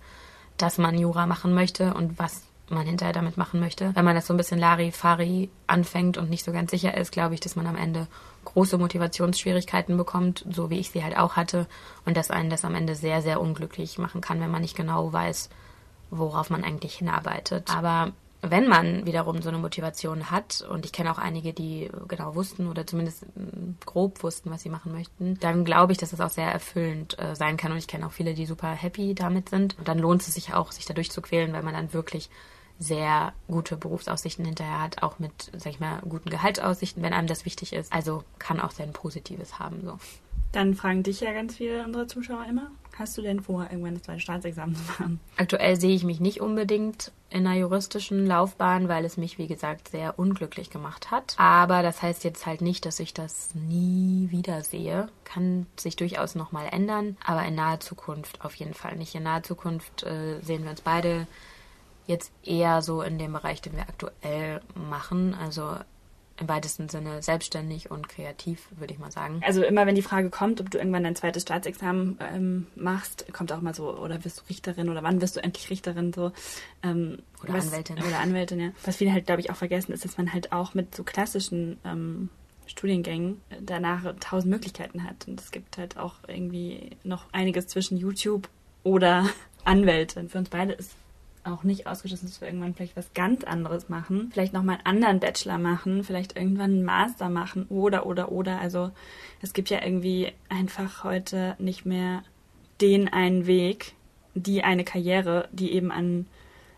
dass 0.58 0.77
man 0.77 0.98
Jura 0.98 1.25
machen 1.25 1.53
möchte 1.53 1.93
und 1.93 2.20
was 2.20 2.43
man 2.74 2.86
hinterher 2.86 3.13
damit 3.13 3.38
machen 3.38 3.60
möchte. 3.60 3.92
Wenn 3.96 4.06
man 4.06 4.15
das 4.15 4.27
so 4.27 4.34
ein 4.34 4.38
bisschen 4.38 4.60
Larifari 4.60 5.50
anfängt 5.68 6.18
und 6.18 6.30
nicht 6.30 6.44
so 6.44 6.51
ganz 6.51 6.72
sicher 6.72 6.96
ist, 6.98 7.12
glaube 7.12 7.34
ich, 7.34 7.39
dass 7.39 7.56
man 7.56 7.68
am 7.68 7.75
Ende 7.75 8.08
große 8.46 8.77
Motivationsschwierigkeiten 8.77 9.98
bekommt, 9.98 10.46
so 10.50 10.70
wie 10.70 10.80
ich 10.80 10.92
sie 10.92 11.03
halt 11.03 11.18
auch 11.18 11.36
hatte, 11.36 11.68
und 12.06 12.18
dass 12.18 12.32
einen 12.32 12.50
das 12.50 12.65
am 12.65 12.75
Ende 12.75 12.96
sehr, 12.96 13.22
sehr 13.22 13.39
unglücklich 13.39 13.98
machen 13.98 14.22
kann, 14.22 14.39
wenn 14.42 14.51
man 14.51 14.62
nicht 14.62 14.75
genau 14.75 15.12
weiß, 15.12 15.50
worauf 16.12 16.50
man 16.50 16.63
eigentlich 16.63 16.96
hinarbeitet. 16.96 17.75
Aber 17.75 18.13
wenn 18.46 18.68
man 18.68 19.06
wiederum 19.06 19.42
so 19.42 19.48
eine 19.48 19.58
Motivation 19.58 20.30
hat, 20.30 20.65
und 20.70 20.86
ich 20.86 20.92
kenne 20.92 21.12
auch 21.12 21.18
einige, 21.18 21.53
die 21.53 21.89
genau 22.10 22.36
wussten 22.36 22.68
oder 22.68 22.86
zumindest 22.86 23.25
mm, 23.38 23.75
grob 23.86 24.22
wussten, 24.22 24.51
was 24.51 24.63
sie 24.63 24.70
machen 24.70 24.92
möchten, 24.92 25.39
dann 25.39 25.63
glaube 25.63 25.94
ich, 25.94 25.98
dass 25.98 26.10
das 26.10 26.20
auch 26.20 26.30
sehr 26.30 26.51
erfüllend 26.51 27.18
äh, 27.20 27.38
sein 27.38 27.56
kann. 27.56 27.72
Und 27.72 27.77
ich 27.77 27.88
kenne 27.88 28.06
auch 28.06 28.12
viele, 28.12 28.34
die 28.34 28.46
super 28.46 28.72
happy 28.72 29.15
damit 29.15 29.48
sind. 29.48 29.77
Und 29.80 29.88
dann 29.88 29.98
lohnt 29.98 30.22
es 30.24 30.34
sich 30.34 30.53
auch, 30.53 30.74
sich 30.74 30.86
dadurch 30.86 31.10
zu 31.10 31.22
quälen, 31.22 31.53
weil 31.53 31.63
man 31.63 31.74
dann 31.74 31.94
wirklich 31.94 32.30
sehr 32.80 33.34
gute 33.48 33.77
Berufsaussichten 33.77 34.46
hinterher 34.46 34.82
hat, 34.82 35.03
auch 35.03 35.20
mit, 35.20 35.51
sag 35.56 35.74
ich 35.74 35.80
mal, 35.80 36.00
guten 36.08 36.30
Gehaltsaussichten, 36.30 37.03
wenn 37.03 37.13
einem 37.13 37.27
das 37.27 37.46
wichtig 37.46 37.74
ist. 37.74 37.92
Also 37.94 38.24
kann 38.39 38.60
auch 38.60 38.72
sehr 38.72 38.86
ein 38.86 38.94
Positives 38.94 39.60
haben. 39.60 39.82
So. 39.84 39.98
Dann 40.51 40.75
fragen 40.75 41.03
dich 41.03 41.22
ja 41.22 41.34
ganz 41.34 41.56
viele 41.56 41.84
unserer 41.84 42.08
Zuschauer 42.08 42.46
immer, 42.48 42.72
hast 42.98 43.18
du 43.18 43.24
denn 43.24 43.42
vor, 43.42 43.68
irgendwann 43.72 43.96
das 43.96 44.03
zweite 44.03 44.20
Staatsexamen 44.20 44.75
zu 44.75 44.84
machen? 44.84 45.20
Aktuell 45.36 45.80
sehe 45.80 45.96
ich 45.96 46.03
mich 46.03 46.20
nicht 46.20 46.42
unbedingt 46.42 47.12
in 47.32 47.48
einer 47.48 47.58
juristischen 47.58 48.27
Laufbahn, 48.27 48.88
weil 48.88 49.03
es 49.03 49.18
mich, 49.18 49.39
wie 49.39 49.48
gesagt, 49.48 49.89
sehr 49.89 50.20
unglücklich 50.20 50.70
gemacht 50.70 51.10
hat. 51.10 51.34
Aber 51.38 51.82
das 51.82 52.03
heißt 52.03 52.24
jetzt 52.24 52.46
halt 52.46 52.62
nicht, 52.62 52.86
dass 52.86 53.00
ich 53.00 53.15
das 53.15 53.56
nie 53.56 54.27
wieder 54.30 54.62
sehe. 54.62 55.08
Kann 55.24 55.65
sich 55.75 55.96
durchaus 55.96 56.36
nochmal 56.36 56.68
ändern, 56.72 57.18
aber 57.25 57.44
in 57.46 57.56
naher 57.56 57.80
Zukunft 57.80 58.46
auf 58.46 58.53
jeden 58.56 58.75
Fall 58.75 58.96
nicht. 58.96 59.15
In 59.15 59.24
naher 59.24 59.42
Zukunft 59.42 60.03
äh, 60.03 60.39
sehen 60.42 60.63
wir 60.63 60.70
uns 60.70 60.82
beide 60.82 61.25
jetzt 62.07 62.31
eher 62.43 62.81
so 62.81 63.01
in 63.01 63.17
dem 63.17 63.33
Bereich, 63.33 63.62
den 63.62 63.74
wir 63.74 63.83
aktuell 63.83 64.62
machen. 64.75 65.33
Also 65.33 65.75
im 66.39 66.50
weitesten 66.50 66.89
Sinne 66.89 67.22
selbstständig 67.22 67.91
und 67.91 68.10
kreativ, 68.10 68.67
würde 68.77 68.93
ich 68.93 69.00
mal 69.00 69.12
sagen. 69.12 69.41
Also 69.45 69.63
immer 69.63 69.86
wenn 69.86 69.95
die 69.95 70.01
Frage 70.01 70.29
kommt, 70.29 70.60
ob 70.62 70.72
du 70.72 70.77
irgendwann 70.79 71.03
dein 71.03 71.15
zweites 71.15 71.43
Staatsexamen 71.43 72.17
ähm, 72.33 72.67
machst, 72.75 73.31
kommt 73.33 73.51
auch 73.51 73.62
mal 73.62 73.75
so, 73.75 73.95
oder 73.95 74.24
wirst 74.25 74.39
du 74.39 74.43
Richterin 74.50 74.89
oder 74.89 75.03
wann 75.03 75.22
wirst 75.22 75.36
du 75.36 75.43
endlich 75.43 75.69
Richterin 75.69 76.12
so. 76.12 76.31
Ähm, 76.81 77.19
oder 77.43 77.53
was, 77.53 77.67
Anwältin. 77.67 77.98
Oder 77.98 78.19
Anwältin, 78.19 78.60
ja. 78.60 78.69
Was 78.83 78.98
viele 78.98 79.13
halt, 79.13 79.27
glaube 79.27 79.41
ich, 79.41 79.51
auch 79.51 79.55
vergessen, 79.55 79.93
ist, 79.93 80.05
dass 80.05 80.17
man 80.17 80.33
halt 80.33 80.51
auch 80.51 80.74
mit 80.74 80.95
so 80.95 81.03
klassischen 81.03 81.79
ähm, 81.86 82.29
Studiengängen 82.65 83.39
danach 83.62 84.01
tausend 84.19 84.51
Möglichkeiten 84.51 85.03
hat. 85.03 85.27
Und 85.27 85.39
es 85.39 85.51
gibt 85.51 85.77
halt 85.77 85.98
auch 85.98 86.15
irgendwie 86.27 86.98
noch 87.03 87.25
einiges 87.31 87.67
zwischen 87.67 87.98
YouTube 87.98 88.50
oder 88.83 89.29
Anwältin. 89.65 90.29
Für 90.29 90.39
uns 90.39 90.50
beide 90.50 90.74
ist 90.74 90.95
auch 91.44 91.64
nicht 91.64 91.88
ausgeschlossen, 91.88 92.28
dass 92.28 92.42
wir 92.42 92.48
irgendwann 92.48 92.74
vielleicht 92.74 92.96
was 92.96 93.14
ganz 93.14 93.44
anderes 93.44 93.90
machen. 93.90 94.30
Vielleicht 94.34 94.54
nochmal 94.54 94.78
einen 94.84 95.04
anderen 95.04 95.20
Bachelor 95.20 95.58
machen, 95.58 96.04
vielleicht 96.04 96.38
irgendwann 96.38 96.72
einen 96.72 96.84
Master 96.84 97.30
machen 97.30 97.66
oder, 97.70 98.06
oder, 98.06 98.32
oder. 98.32 98.60
Also 98.60 98.92
es 99.42 99.54
gibt 99.54 99.70
ja 99.70 99.84
irgendwie 99.84 100.32
einfach 100.50 101.04
heute 101.04 101.56
nicht 101.60 101.86
mehr 101.86 102.24
den 102.82 103.12
einen 103.12 103.46
Weg, 103.46 103.94
die 104.36 104.64
eine 104.64 104.84
Karriere, 104.84 105.48
die 105.52 105.74
eben 105.74 105.92
an 105.92 106.28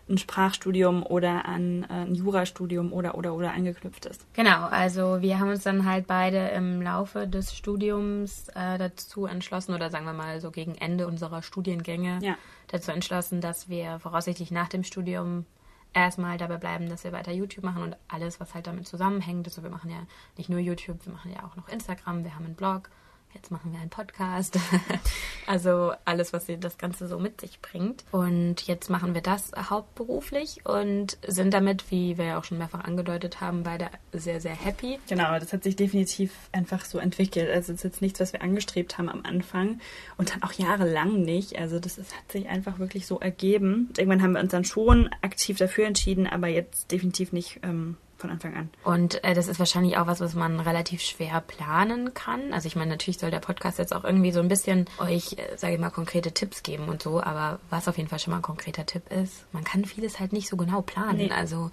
ein 0.08 0.18
Sprachstudium 0.18 1.02
oder 1.04 1.46
an 1.46 1.84
äh, 1.84 2.02
ein 2.02 2.14
Jurastudium 2.14 2.92
oder 2.92 3.16
oder 3.16 3.34
oder 3.34 3.52
angeknüpft 3.52 4.06
ist. 4.06 4.24
Genau, 4.34 4.66
also 4.66 5.20
wir 5.20 5.38
haben 5.38 5.50
uns 5.50 5.64
dann 5.64 5.84
halt 5.84 6.06
beide 6.06 6.48
im 6.48 6.80
Laufe 6.80 7.26
des 7.26 7.54
Studiums 7.54 8.48
äh, 8.54 8.78
dazu 8.78 9.26
entschlossen 9.26 9.74
oder 9.74 9.90
sagen 9.90 10.06
wir 10.06 10.12
mal 10.12 10.40
so 10.40 10.50
gegen 10.50 10.76
Ende 10.76 11.06
unserer 11.06 11.42
Studiengänge 11.42 12.20
ja. 12.22 12.36
dazu 12.68 12.92
entschlossen, 12.92 13.40
dass 13.40 13.68
wir 13.68 13.98
voraussichtlich 13.98 14.50
nach 14.50 14.68
dem 14.68 14.84
Studium 14.84 15.44
erstmal 15.92 16.38
dabei 16.38 16.58
bleiben, 16.58 16.88
dass 16.88 17.04
wir 17.04 17.12
weiter 17.12 17.32
YouTube 17.32 17.64
machen 17.64 17.82
und 17.82 17.96
alles, 18.06 18.38
was 18.38 18.54
halt 18.54 18.66
damit 18.66 18.86
zusammenhängt. 18.86 19.46
Also 19.46 19.62
wir 19.62 19.70
machen 19.70 19.90
ja 19.90 19.98
nicht 20.36 20.50
nur 20.50 20.60
YouTube, 20.60 21.04
wir 21.04 21.12
machen 21.12 21.32
ja 21.32 21.44
auch 21.44 21.56
noch 21.56 21.68
Instagram, 21.68 22.22
wir 22.22 22.34
haben 22.34 22.44
einen 22.44 22.54
Blog 22.54 22.90
jetzt 23.36 23.50
machen 23.50 23.72
wir 23.72 23.80
einen 23.80 23.90
Podcast. 23.90 24.58
also 25.46 25.92
alles, 26.04 26.32
was 26.32 26.46
das 26.58 26.78
Ganze 26.78 27.06
so 27.06 27.18
mit 27.18 27.40
sich 27.40 27.60
bringt. 27.60 28.04
Und 28.10 28.66
jetzt 28.66 28.88
machen 28.88 29.14
wir 29.14 29.20
das 29.20 29.52
hauptberuflich 29.54 30.64
und 30.64 31.18
sind 31.26 31.52
damit, 31.52 31.90
wie 31.90 32.18
wir 32.18 32.24
ja 32.24 32.38
auch 32.38 32.44
schon 32.44 32.58
mehrfach 32.58 32.84
angedeutet 32.84 33.40
haben, 33.40 33.62
beide 33.62 33.90
sehr, 34.12 34.40
sehr 34.40 34.54
happy. 34.54 34.98
Genau, 35.08 35.38
das 35.38 35.52
hat 35.52 35.62
sich 35.62 35.76
definitiv 35.76 36.32
einfach 36.52 36.84
so 36.84 36.98
entwickelt. 36.98 37.50
Also 37.50 37.72
es 37.72 37.78
ist 37.78 37.84
jetzt 37.84 38.02
nichts, 38.02 38.20
was 38.20 38.32
wir 38.32 38.42
angestrebt 38.42 38.96
haben 38.98 39.08
am 39.08 39.22
Anfang 39.24 39.80
und 40.16 40.32
dann 40.32 40.42
auch 40.42 40.52
jahrelang 40.52 41.20
nicht. 41.22 41.58
Also 41.58 41.78
das 41.78 41.98
ist, 41.98 42.16
hat 42.16 42.32
sich 42.32 42.48
einfach 42.48 42.78
wirklich 42.78 43.06
so 43.06 43.20
ergeben. 43.20 43.90
Irgendwann 43.96 44.22
haben 44.22 44.32
wir 44.32 44.40
uns 44.40 44.52
dann 44.52 44.64
schon 44.64 45.10
aktiv 45.20 45.58
dafür 45.58 45.86
entschieden, 45.86 46.26
aber 46.26 46.48
jetzt 46.48 46.90
definitiv 46.90 47.32
nicht 47.32 47.60
ähm, 47.62 47.96
von 48.16 48.30
Anfang 48.30 48.54
an. 48.54 48.70
Und 48.84 49.22
äh, 49.24 49.34
das 49.34 49.48
ist 49.48 49.58
wahrscheinlich 49.58 49.96
auch 49.98 50.06
was, 50.06 50.20
was 50.20 50.34
man 50.34 50.60
relativ 50.60 51.02
schwer 51.02 51.40
planen 51.40 52.14
kann. 52.14 52.52
Also 52.52 52.66
ich 52.66 52.76
meine, 52.76 52.90
natürlich 52.90 53.18
soll 53.18 53.30
der 53.30 53.40
Podcast 53.40 53.78
jetzt 53.78 53.94
auch 53.94 54.04
irgendwie 54.04 54.32
so 54.32 54.40
ein 54.40 54.48
bisschen 54.48 54.86
euch, 54.98 55.34
äh, 55.34 55.56
sage 55.56 55.74
ich 55.74 55.80
mal, 55.80 55.90
konkrete 55.90 56.32
Tipps 56.32 56.62
geben 56.62 56.88
und 56.88 57.02
so. 57.02 57.22
Aber 57.22 57.58
was 57.70 57.88
auf 57.88 57.96
jeden 57.96 58.08
Fall 58.08 58.18
schon 58.18 58.30
mal 58.30 58.38
ein 58.38 58.42
konkreter 58.42 58.86
Tipp 58.86 59.10
ist, 59.12 59.44
man 59.52 59.64
kann 59.64 59.84
vieles 59.84 60.18
halt 60.18 60.32
nicht 60.32 60.48
so 60.48 60.56
genau 60.56 60.82
planen. 60.82 61.18
Nee. 61.18 61.30
Also 61.30 61.70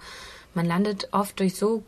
man 0.54 0.66
landet 0.66 1.08
oft 1.12 1.40
durch 1.40 1.54
so 1.56 1.82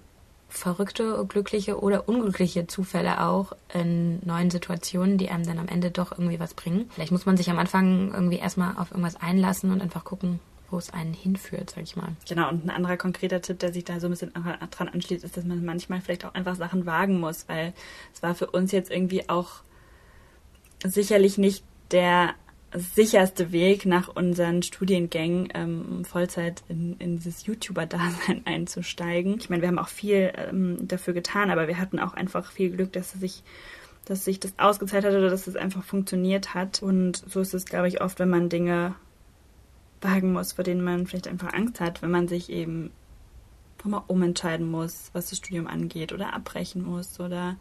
verrückte, 0.49 1.25
glückliche 1.29 1.81
oder 1.81 2.09
unglückliche 2.09 2.67
Zufälle 2.67 3.23
auch 3.23 3.53
in 3.75 4.25
neuen 4.25 4.51
Situationen, 4.51 5.19
die 5.19 5.29
einem 5.29 5.45
dann 5.45 5.59
am 5.59 5.69
Ende 5.69 5.91
doch 5.91 6.13
irgendwie 6.13 6.41
was 6.41 6.55
bringen. 6.55 6.89
Vielleicht 6.95 7.13
muss 7.13 7.27
man 7.27 7.37
sich 7.37 7.51
am 7.51 7.59
Anfang 7.59 8.13
irgendwie 8.15 8.39
erstmal 8.39 8.77
auf 8.77 8.91
irgendwas 8.91 9.17
einlassen 9.17 9.71
und 9.71 9.83
einfach 9.83 10.05
gucken, 10.05 10.41
wo 10.71 10.79
es 10.79 10.91
einen 10.91 11.15
hinführt, 11.15 11.71
sag 11.71 11.83
ich 11.83 11.97
mal. 11.97 12.17
Genau, 12.29 12.49
und 12.49 12.65
ein 12.65 12.71
anderer 12.71 12.97
konkreter 12.97 13.41
Tipp, 13.41 13.59
der 13.59 13.73
sich 13.73 13.85
da 13.85 14.01
so 14.01 14.07
ein 14.07 14.11
bisschen 14.11 14.33
dran 14.33 14.89
anschließt, 14.89 15.25
ist, 15.25 15.37
dass 15.37 15.45
man 15.45 15.65
manchmal 15.65 16.01
vielleicht 16.01 16.25
auch 16.25 16.35
einfach 16.35 16.57
Sachen 16.57 16.87
wagen 16.87 17.21
muss, 17.21 17.49
weil 17.49 17.73
es 18.13 18.23
war 18.23 18.35
für 18.35 18.51
uns 18.51 18.73
jetzt 18.73 18.91
irgendwie 18.91 19.29
auch 19.29 19.63
sicherlich 20.85 21.39
nicht 21.39 21.65
der 21.91 22.35
sicherste 22.75 23.53
Weg 23.53 23.87
nach 23.87 24.09
unseren 24.09 24.63
Studiengängen 24.63 25.49
ähm, 25.55 26.05
Vollzeit 26.05 26.63
in, 26.69 26.97
in 26.99 27.17
dieses 27.17 27.47
YouTuber-Dasein 27.47 28.43
einzusteigen. 28.45 29.39
Ich 29.39 29.49
meine, 29.49 29.63
wir 29.63 29.69
haben 29.69 29.79
auch 29.79 29.89
viel 29.89 30.33
ähm, 30.37 30.77
dafür 30.87 31.15
getan, 31.15 31.51
aber 31.51 31.69
wir 31.69 31.79
hatten 31.79 31.99
auch 31.99 32.15
einfach 32.15 32.51
viel 32.51 32.71
Glück, 32.71 32.93
dass 32.93 33.13
sich 33.13 33.43
dass 34.07 34.25
sich 34.25 34.39
das 34.39 34.57
ausgezahlt 34.57 35.05
hat 35.05 35.15
oder 35.15 35.31
dass 35.31 35.49
es 35.49 35.57
einfach 35.57 35.83
funktioniert 35.83 36.55
hat. 36.55 36.81
Und 36.81 37.25
so 37.29 37.41
ist 37.41 37.55
es, 37.55 37.65
glaube 37.65 37.89
ich, 37.89 38.01
oft, 38.01 38.21
wenn 38.21 38.31
man 38.31 38.49
Dinge 38.49 38.95
wagen 40.01 40.33
muss, 40.33 40.53
vor 40.53 40.65
denen 40.65 40.83
man 40.83 41.07
vielleicht 41.07 41.29
einfach 41.29 41.53
Angst 41.53 41.81
hat, 41.81 42.03
wenn 42.03 42.11
man 42.11 42.29
sich 42.29 42.51
eben 42.51 42.91
nochmal 43.79 44.03
umentscheiden 44.09 44.69
muss, 44.69 45.11
was 45.13 45.31
das 45.31 45.39
Studium 45.39 45.67
angeht 45.67 46.13
oder 46.13 46.35
abbrechen 46.35 46.85
muss 46.85 47.21
oder 47.21 47.57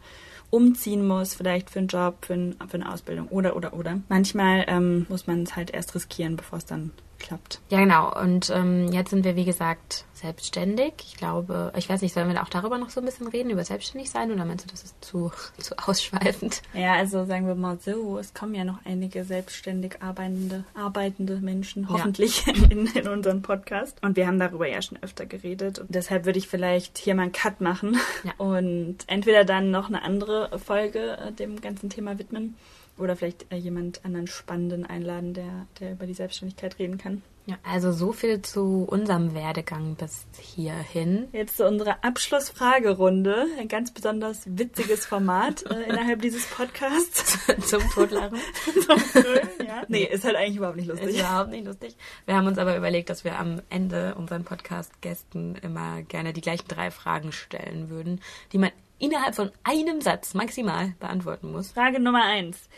umziehen 0.50 1.06
muss, 1.06 1.34
vielleicht 1.34 1.70
für 1.70 1.80
einen 1.80 1.88
Job, 1.88 2.24
für, 2.24 2.34
ein, 2.34 2.56
für 2.68 2.74
eine 2.74 2.92
Ausbildung 2.92 3.28
oder, 3.28 3.56
oder, 3.56 3.74
oder. 3.74 4.00
Manchmal 4.08 4.64
ähm, 4.68 5.06
muss 5.08 5.26
man 5.26 5.42
es 5.42 5.56
halt 5.56 5.70
erst 5.70 5.94
riskieren, 5.94 6.36
bevor 6.36 6.58
es 6.58 6.66
dann 6.66 6.90
klappt. 7.18 7.60
Ja, 7.68 7.80
genau. 7.80 8.14
Und 8.20 8.50
ähm, 8.50 8.92
jetzt 8.92 9.10
sind 9.10 9.24
wir, 9.24 9.36
wie 9.36 9.44
gesagt, 9.44 10.04
selbstständig. 10.14 10.94
Ich 10.98 11.16
glaube, 11.16 11.72
ich 11.76 11.88
weiß 11.88 12.02
nicht, 12.02 12.14
sollen 12.14 12.32
wir 12.32 12.42
auch 12.42 12.48
darüber 12.48 12.78
noch 12.78 12.90
so 12.90 13.00
ein 13.00 13.06
bisschen 13.06 13.28
reden, 13.28 13.50
über 13.50 13.64
selbstständig 13.64 14.10
sein 14.10 14.32
oder 14.32 14.44
meinst 14.44 14.64
du, 14.64 14.70
das 14.70 14.82
ist 14.82 15.04
zu, 15.04 15.30
zu 15.58 15.76
ausschweifend? 15.78 16.62
Ja, 16.74 16.94
also 16.94 17.24
sagen 17.24 17.46
wir 17.46 17.54
mal 17.54 17.78
so, 17.78 18.18
es 18.18 18.34
kommen 18.34 18.54
ja 18.54 18.64
noch 18.64 18.78
einige 18.84 19.24
selbstständig 19.24 20.02
arbeitende, 20.02 20.64
arbeitende 20.74 21.36
Menschen, 21.36 21.88
hoffentlich, 21.88 22.46
ja. 22.46 22.54
in, 22.70 22.86
in 22.86 23.08
unseren 23.08 23.42
Podcast. 23.42 24.02
Und 24.02 24.16
wir 24.16 24.26
haben 24.26 24.38
darüber 24.38 24.66
ja 24.66 24.80
schon 24.82 24.98
öfter 25.02 25.26
geredet. 25.26 25.78
Und 25.78 25.94
deshalb 25.94 26.24
würde 26.24 26.38
ich 26.38 26.48
vielleicht 26.48 26.98
hier 26.98 27.14
mal 27.14 27.22
einen 27.22 27.32
Cut 27.32 27.60
machen 27.60 27.98
ja. 28.24 28.32
und 28.38 28.98
entweder 29.06 29.44
dann 29.44 29.70
noch 29.70 29.88
eine 29.88 30.02
andere 30.02 30.58
Folge 30.58 31.18
äh, 31.18 31.32
dem 31.32 31.60
ganzen 31.60 31.90
Thema 31.90 32.18
widmen 32.18 32.56
oder 32.98 33.16
vielleicht 33.16 33.50
äh, 33.52 33.56
jemand 33.56 34.04
anderen 34.04 34.26
Spannenden 34.26 34.86
einladen, 34.86 35.34
der, 35.34 35.66
der 35.80 35.92
über 35.92 36.06
die 36.06 36.14
Selbstständigkeit 36.14 36.78
reden 36.78 36.98
kann. 36.98 37.22
Ja, 37.48 37.58
also 37.62 37.92
so 37.92 38.10
viel 38.10 38.42
zu 38.42 38.84
unserem 38.88 39.32
Werdegang 39.32 39.94
bis 39.94 40.26
hierhin. 40.36 41.28
Jetzt 41.32 41.58
zu 41.58 41.64
unserer 41.64 42.02
Abschlussfragerunde. 42.02 43.46
Ein 43.60 43.68
ganz 43.68 43.92
besonders 43.92 44.42
witziges 44.46 45.06
Format 45.06 45.64
äh, 45.70 45.88
innerhalb 45.88 46.22
dieses 46.22 46.44
Podcasts. 46.46 47.38
Zum 47.68 47.88
Totlachen. 47.90 48.40
Zum 48.64 49.22
Grün, 49.22 49.64
ja. 49.64 49.84
Nee, 49.86 50.02
ist 50.02 50.24
halt 50.24 50.34
eigentlich 50.34 50.56
überhaupt 50.56 50.76
nicht 50.76 50.88
lustig. 50.88 51.10
Ist 51.10 51.20
überhaupt 51.20 51.50
nicht 51.50 51.66
lustig. 51.66 51.96
Wir 52.24 52.34
haben 52.34 52.48
uns 52.48 52.58
aber 52.58 52.76
überlegt, 52.76 53.10
dass 53.10 53.22
wir 53.22 53.38
am 53.38 53.62
Ende 53.70 54.16
unseren 54.16 54.42
Podcast-Gästen 54.42 55.54
immer 55.62 56.02
gerne 56.02 56.32
die 56.32 56.40
gleichen 56.40 56.66
drei 56.66 56.90
Fragen 56.90 57.30
stellen 57.30 57.90
würden, 57.90 58.20
die 58.52 58.58
man 58.58 58.72
innerhalb 58.98 59.34
von 59.34 59.50
einem 59.62 60.00
Satz 60.00 60.34
maximal 60.34 60.94
beantworten 61.00 61.52
muss. 61.52 61.72
Frage 61.72 62.00
Nummer 62.00 62.24
eins. 62.24 62.68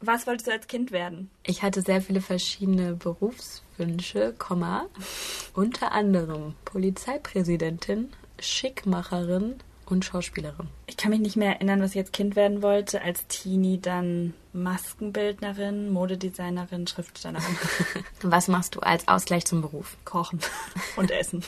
Was 0.00 0.26
wolltest 0.26 0.48
du 0.48 0.52
als 0.52 0.66
Kind 0.66 0.92
werden? 0.92 1.30
Ich 1.44 1.62
hatte 1.62 1.80
sehr 1.80 2.02
viele 2.02 2.20
verschiedene 2.20 2.94
Berufswünsche, 2.94 4.34
Komma, 4.36 4.86
unter 5.54 5.92
anderem 5.92 6.54
Polizeipräsidentin, 6.66 8.12
Schickmacherin 8.38 9.54
und 9.86 10.04
Schauspielerin. 10.04 10.68
Ich 10.86 10.96
kann 10.96 11.10
mich 11.10 11.20
nicht 11.20 11.36
mehr 11.36 11.54
erinnern, 11.54 11.80
was 11.80 11.92
ich 11.92 11.98
als 11.98 12.12
Kind 12.12 12.36
werden 12.36 12.62
wollte. 12.62 13.02
Als 13.02 13.26
Teenie 13.26 13.80
dann 13.80 14.34
Maskenbildnerin, 14.52 15.90
Modedesignerin, 15.90 16.86
Schriftstellerin. 16.86 17.44
was 18.22 18.48
machst 18.48 18.74
du 18.74 18.80
als 18.80 19.08
Ausgleich 19.08 19.44
zum 19.44 19.60
Beruf? 19.60 19.96
Kochen 20.04 20.40
und 20.96 21.10
Essen. 21.10 21.42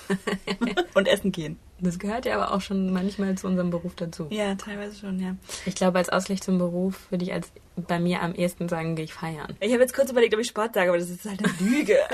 und 0.94 1.08
Essen 1.08 1.32
gehen. 1.32 1.58
Das 1.80 1.98
gehört 1.98 2.24
ja 2.24 2.36
aber 2.40 2.54
auch 2.54 2.60
schon 2.60 2.92
manchmal 2.92 3.36
zu 3.36 3.46
unserem 3.46 3.70
Beruf 3.70 3.94
dazu. 3.94 4.26
Ja, 4.30 4.54
teilweise 4.54 4.96
schon, 4.96 5.20
ja. 5.20 5.36
Ich 5.66 5.74
glaube, 5.74 5.98
als 5.98 6.08
Ausgleich 6.08 6.42
zum 6.42 6.58
Beruf 6.58 7.10
würde 7.10 7.24
ich 7.24 7.32
als 7.32 7.52
bei 7.76 7.98
mir 7.98 8.22
am 8.22 8.34
ehesten 8.34 8.68
sagen, 8.68 8.96
gehe 8.96 9.04
ich 9.04 9.12
feiern. 9.12 9.54
Ich 9.60 9.72
habe 9.72 9.82
jetzt 9.82 9.94
kurz 9.94 10.10
überlegt, 10.10 10.34
ob 10.34 10.40
ich 10.40 10.48
Sport 10.48 10.74
sage, 10.74 10.88
aber 10.88 10.98
das 10.98 11.10
ist 11.10 11.24
halt 11.24 11.44
eine 11.44 11.52
Lüge. 11.60 11.96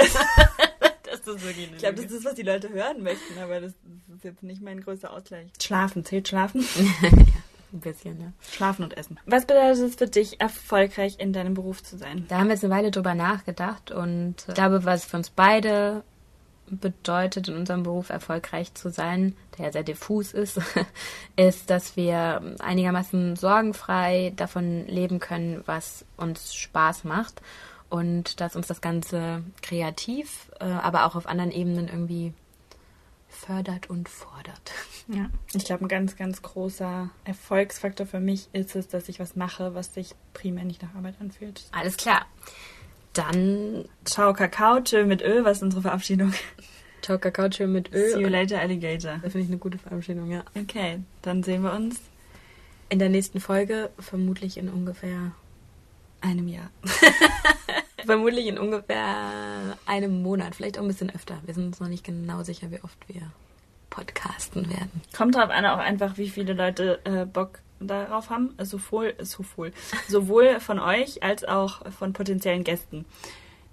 Ich 1.25 1.79
glaube, 1.79 2.03
das 2.03 2.11
ist, 2.11 2.25
was 2.25 2.35
die 2.35 2.43
Leute 2.43 2.71
hören 2.71 3.03
möchten, 3.03 3.39
aber 3.39 3.61
das 3.61 3.75
ist 4.23 4.25
jetzt 4.25 4.43
nicht 4.45 4.63
mein 4.63 4.81
größter 4.81 5.13
Ausgleich. 5.13 5.49
Schlafen, 5.61 6.05
zählt 6.05 6.29
Schlafen? 6.29 6.65
Ein 7.73 7.81
bisschen, 7.81 8.21
ja. 8.21 8.33
Schlafen 8.53 8.85
und 8.85 8.97
Essen. 8.97 9.19
Was 9.27 9.47
bedeutet 9.47 9.79
es 9.79 9.95
für 9.97 10.07
dich, 10.07 10.41
erfolgreich 10.41 11.19
in 11.19 11.33
deinem 11.33 11.55
Beruf 11.55 11.83
zu 11.83 11.97
sein? 11.97 12.27
Da 12.29 12.39
haben 12.39 12.47
wir 12.47 12.55
jetzt 12.55 12.65
eine 12.65 12.75
Weile 12.75 12.91
drüber 12.91 13.15
nachgedacht 13.15 13.91
und 13.91 14.37
ich 14.47 14.55
glaube, 14.55 14.85
was 14.85 15.07
für 15.07 15.17
uns 15.17 15.31
beide 15.31 16.05
bedeutet, 16.67 17.49
in 17.49 17.57
unserem 17.57 17.83
Beruf 17.83 18.11
erfolgreich 18.11 18.75
zu 18.75 18.91
sein, 18.91 19.35
der 19.57 19.67
ja 19.67 19.73
sehr 19.73 19.83
diffus 19.83 20.33
ist, 20.33 20.61
ist, 21.37 21.71
dass 21.71 21.97
wir 21.97 22.57
einigermaßen 22.61 23.37
sorgenfrei 23.37 24.33
davon 24.37 24.87
leben 24.87 25.19
können, 25.19 25.63
was 25.67 26.05
uns 26.17 26.55
Spaß 26.55 27.05
macht 27.05 27.43
und 27.89 28.41
dass 28.41 28.55
uns 28.55 28.69
das 28.69 28.81
Ganze 28.81 29.43
kreativ, 29.63 30.51
äh, 30.61 30.65
aber 30.65 31.07
auch 31.07 31.17
auf 31.17 31.27
anderen 31.27 31.51
Ebenen 31.51 31.89
irgendwie 31.89 32.35
fördert 33.33 33.91
und 33.91 34.09
fordert. 34.09 34.73
Ja. 35.09 35.31
Ich 35.55 35.65
glaube, 35.65 35.85
ein 35.85 35.89
ganz, 35.89 36.17
ganz 36.17 36.43
großer 36.43 37.11
Erfolgsfaktor 37.25 38.07
für 38.07 38.21
mich 38.21 38.49
ist 38.53 38.77
es, 38.77 38.89
dass 38.89 39.09
ich 39.09 39.19
was 39.19 39.35
mache, 39.37 39.75
was 39.75 39.95
sich 39.95 40.15
primär 40.35 40.65
nicht 40.65 40.83
nach 40.83 40.95
Arbeit 40.95 41.17
anfühlt. 41.21 41.65
Alles 41.73 41.97
klar. 41.97 42.27
Dann 43.13 43.87
Ciao 44.05 44.33
Kakao, 44.33 44.81
chill 44.81 45.05
mit 45.05 45.23
Öl, 45.23 45.45
was 45.45 45.59
ist 45.59 45.63
unsere 45.65 45.83
Verabschiedung? 45.83 46.33
Ciao 47.03 47.19
Kakao 47.19 47.49
Chill 47.49 47.67
mit 47.67 47.93
Öl. 47.93 48.13
See 48.13 48.21
you 48.21 48.29
later, 48.29 48.61
Alligator. 48.61 49.19
Das 49.23 49.33
finde 49.33 49.41
ich 49.41 49.49
eine 49.49 49.59
gute 49.59 49.77
Verabschiedung, 49.77 50.31
ja. 50.31 50.45
Okay, 50.55 51.01
dann 51.21 51.43
sehen 51.43 51.63
wir 51.63 51.73
uns 51.73 52.01
In 52.89 53.01
der 53.01 53.09
nächsten 53.09 53.41
Folge, 53.41 53.91
vermutlich 53.99 54.57
in 54.57 54.69
ungefähr 54.69 55.33
einem 56.21 56.47
Jahr. 56.47 56.71
Vermutlich 58.05 58.47
in 58.47 58.59
ungefähr 58.59 59.77
einem 59.87 60.23
Monat, 60.23 60.55
vielleicht 60.55 60.79
auch 60.79 60.83
ein 60.83 60.89
bisschen 60.89 61.15
öfter. 61.15 61.39
Wir 61.45 61.55
sind 61.55 61.67
uns 61.67 61.81
noch 61.81 61.89
nicht 61.89 62.05
genau 62.05 62.43
sicher, 62.43 62.71
wie 62.71 62.83
oft 62.83 62.99
wir 63.09 63.23
podcasten 63.91 64.69
werden. 64.71 65.03
Kommt 65.17 65.35
drauf 65.35 65.51
an, 65.51 65.67
auch 65.67 65.79
einfach, 65.79 66.17
wie 66.17 66.29
viele 66.29 66.55
Leute 66.55 67.01
äh, 67.05 67.27
Bock 67.27 67.61
darauf 67.81 68.31
haben. 68.31 68.55
Sowohl, 68.63 69.15
sowohl, 69.21 69.73
sowohl 70.09 70.61
von 70.61 70.79
euch 70.79 71.23
als 71.23 71.45
auch 71.45 71.91
von 71.93 72.13
potenziellen 72.13 72.65
Gästen. 72.65 73.05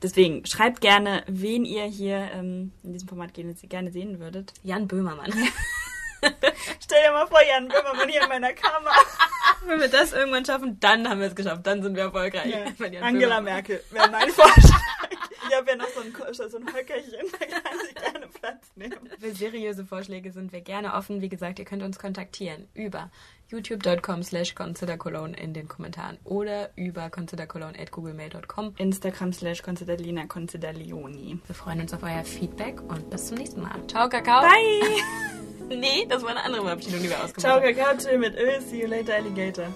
Deswegen 0.02 0.46
schreibt 0.46 0.82
gerne, 0.82 1.24
wen 1.28 1.66
ihr 1.66 1.84
hier 1.84 2.30
ähm, 2.34 2.72
in 2.84 2.94
diesem 2.94 3.10
Format 3.10 3.34
gerne, 3.34 3.54
gerne 3.54 3.92
sehen 3.92 4.20
würdet. 4.20 4.54
Jan 4.64 4.88
Böhmermann. 4.88 5.34
Stell 6.92 7.04
dir 7.04 7.12
mal 7.12 7.28
vor, 7.28 7.40
Jan 7.48 7.68
Böhmermann 7.68 8.10
hier 8.10 8.24
in 8.24 8.30
meiner 8.30 8.52
Kamera. 8.54 8.96
Wenn 9.68 9.80
wir 9.80 9.90
das 9.90 10.12
irgendwann 10.12 10.44
schaffen, 10.44 10.80
dann 10.80 11.08
haben 11.08 11.20
wir 11.20 11.28
es 11.28 11.36
geschafft. 11.36 11.62
Dann 11.68 11.84
sind 11.84 11.96
wir 11.96 12.04
erfolgreich. 12.06 12.48
Jan 12.48 13.04
Angela 13.04 13.36
Böhmermann- 13.38 13.44
Merkel 13.44 13.84
wäre 13.92 14.10
mein 14.10 14.30
Vorschlag. 14.32 14.80
Ich 15.50 15.56
habe 15.56 15.70
ja 15.70 15.76
noch 15.76 15.88
so 15.90 16.02
ein, 16.02 16.14
so 16.50 16.58
ein 16.58 16.68
Höckerchen, 16.68 17.26
da 17.32 17.46
kann 17.46 17.80
sie 17.88 17.94
gerne 17.96 18.28
Platz 18.28 18.72
nehmen. 18.76 19.10
Für 19.20 19.32
seriöse 19.32 19.86
Vorschläge 19.86 20.32
sind 20.32 20.52
wir 20.52 20.62
gerne 20.62 20.94
offen. 20.94 21.22
Wie 21.22 21.30
gesagt, 21.30 21.60
ihr 21.60 21.66
könnt 21.66 21.84
uns 21.84 22.00
kontaktieren 22.00 22.68
über 22.74 23.10
youtube.com 23.50 24.24
slash 24.24 24.54
considercologne 24.54 25.36
in 25.38 25.54
den 25.54 25.68
Kommentaren 25.68 26.18
oder 26.24 26.70
über 26.76 27.10
considercologne 27.10 27.80
at 27.80 27.92
googlemail.com. 27.92 28.76
Instagram 28.78 29.34
slash 29.34 29.64
Considerlina 29.64 30.28
Considerlioni. 30.28 31.40
Wir 31.46 31.56
freuen 31.56 31.82
uns 31.82 31.94
auf 31.94 32.04
euer 32.04 32.24
Feedback 32.24 32.82
und 32.82 33.10
bis 33.10 33.28
zum 33.28 33.38
nächsten 33.38 33.62
Mal. 33.62 33.76
Ciao, 33.88 34.08
Kakao. 34.10 34.42
Bye! 34.42 35.02
Nee, 35.72 36.08
das 36.10 36.24
war 36.24 36.32
eine 36.32 36.44
andere 36.44 36.64
Verabschiedung, 36.64 37.00
die 37.04 37.10
wir 37.10 37.24
ausgemacht 37.24 37.42
Ciao 37.42 37.62
haben. 37.62 37.76
Kakao, 37.76 37.96
chill 37.96 38.18
mit 38.18 38.36
Öl, 38.36 38.60
see 38.60 38.82
you 38.82 38.88
later, 38.88 39.14
Alligator. 39.14 39.68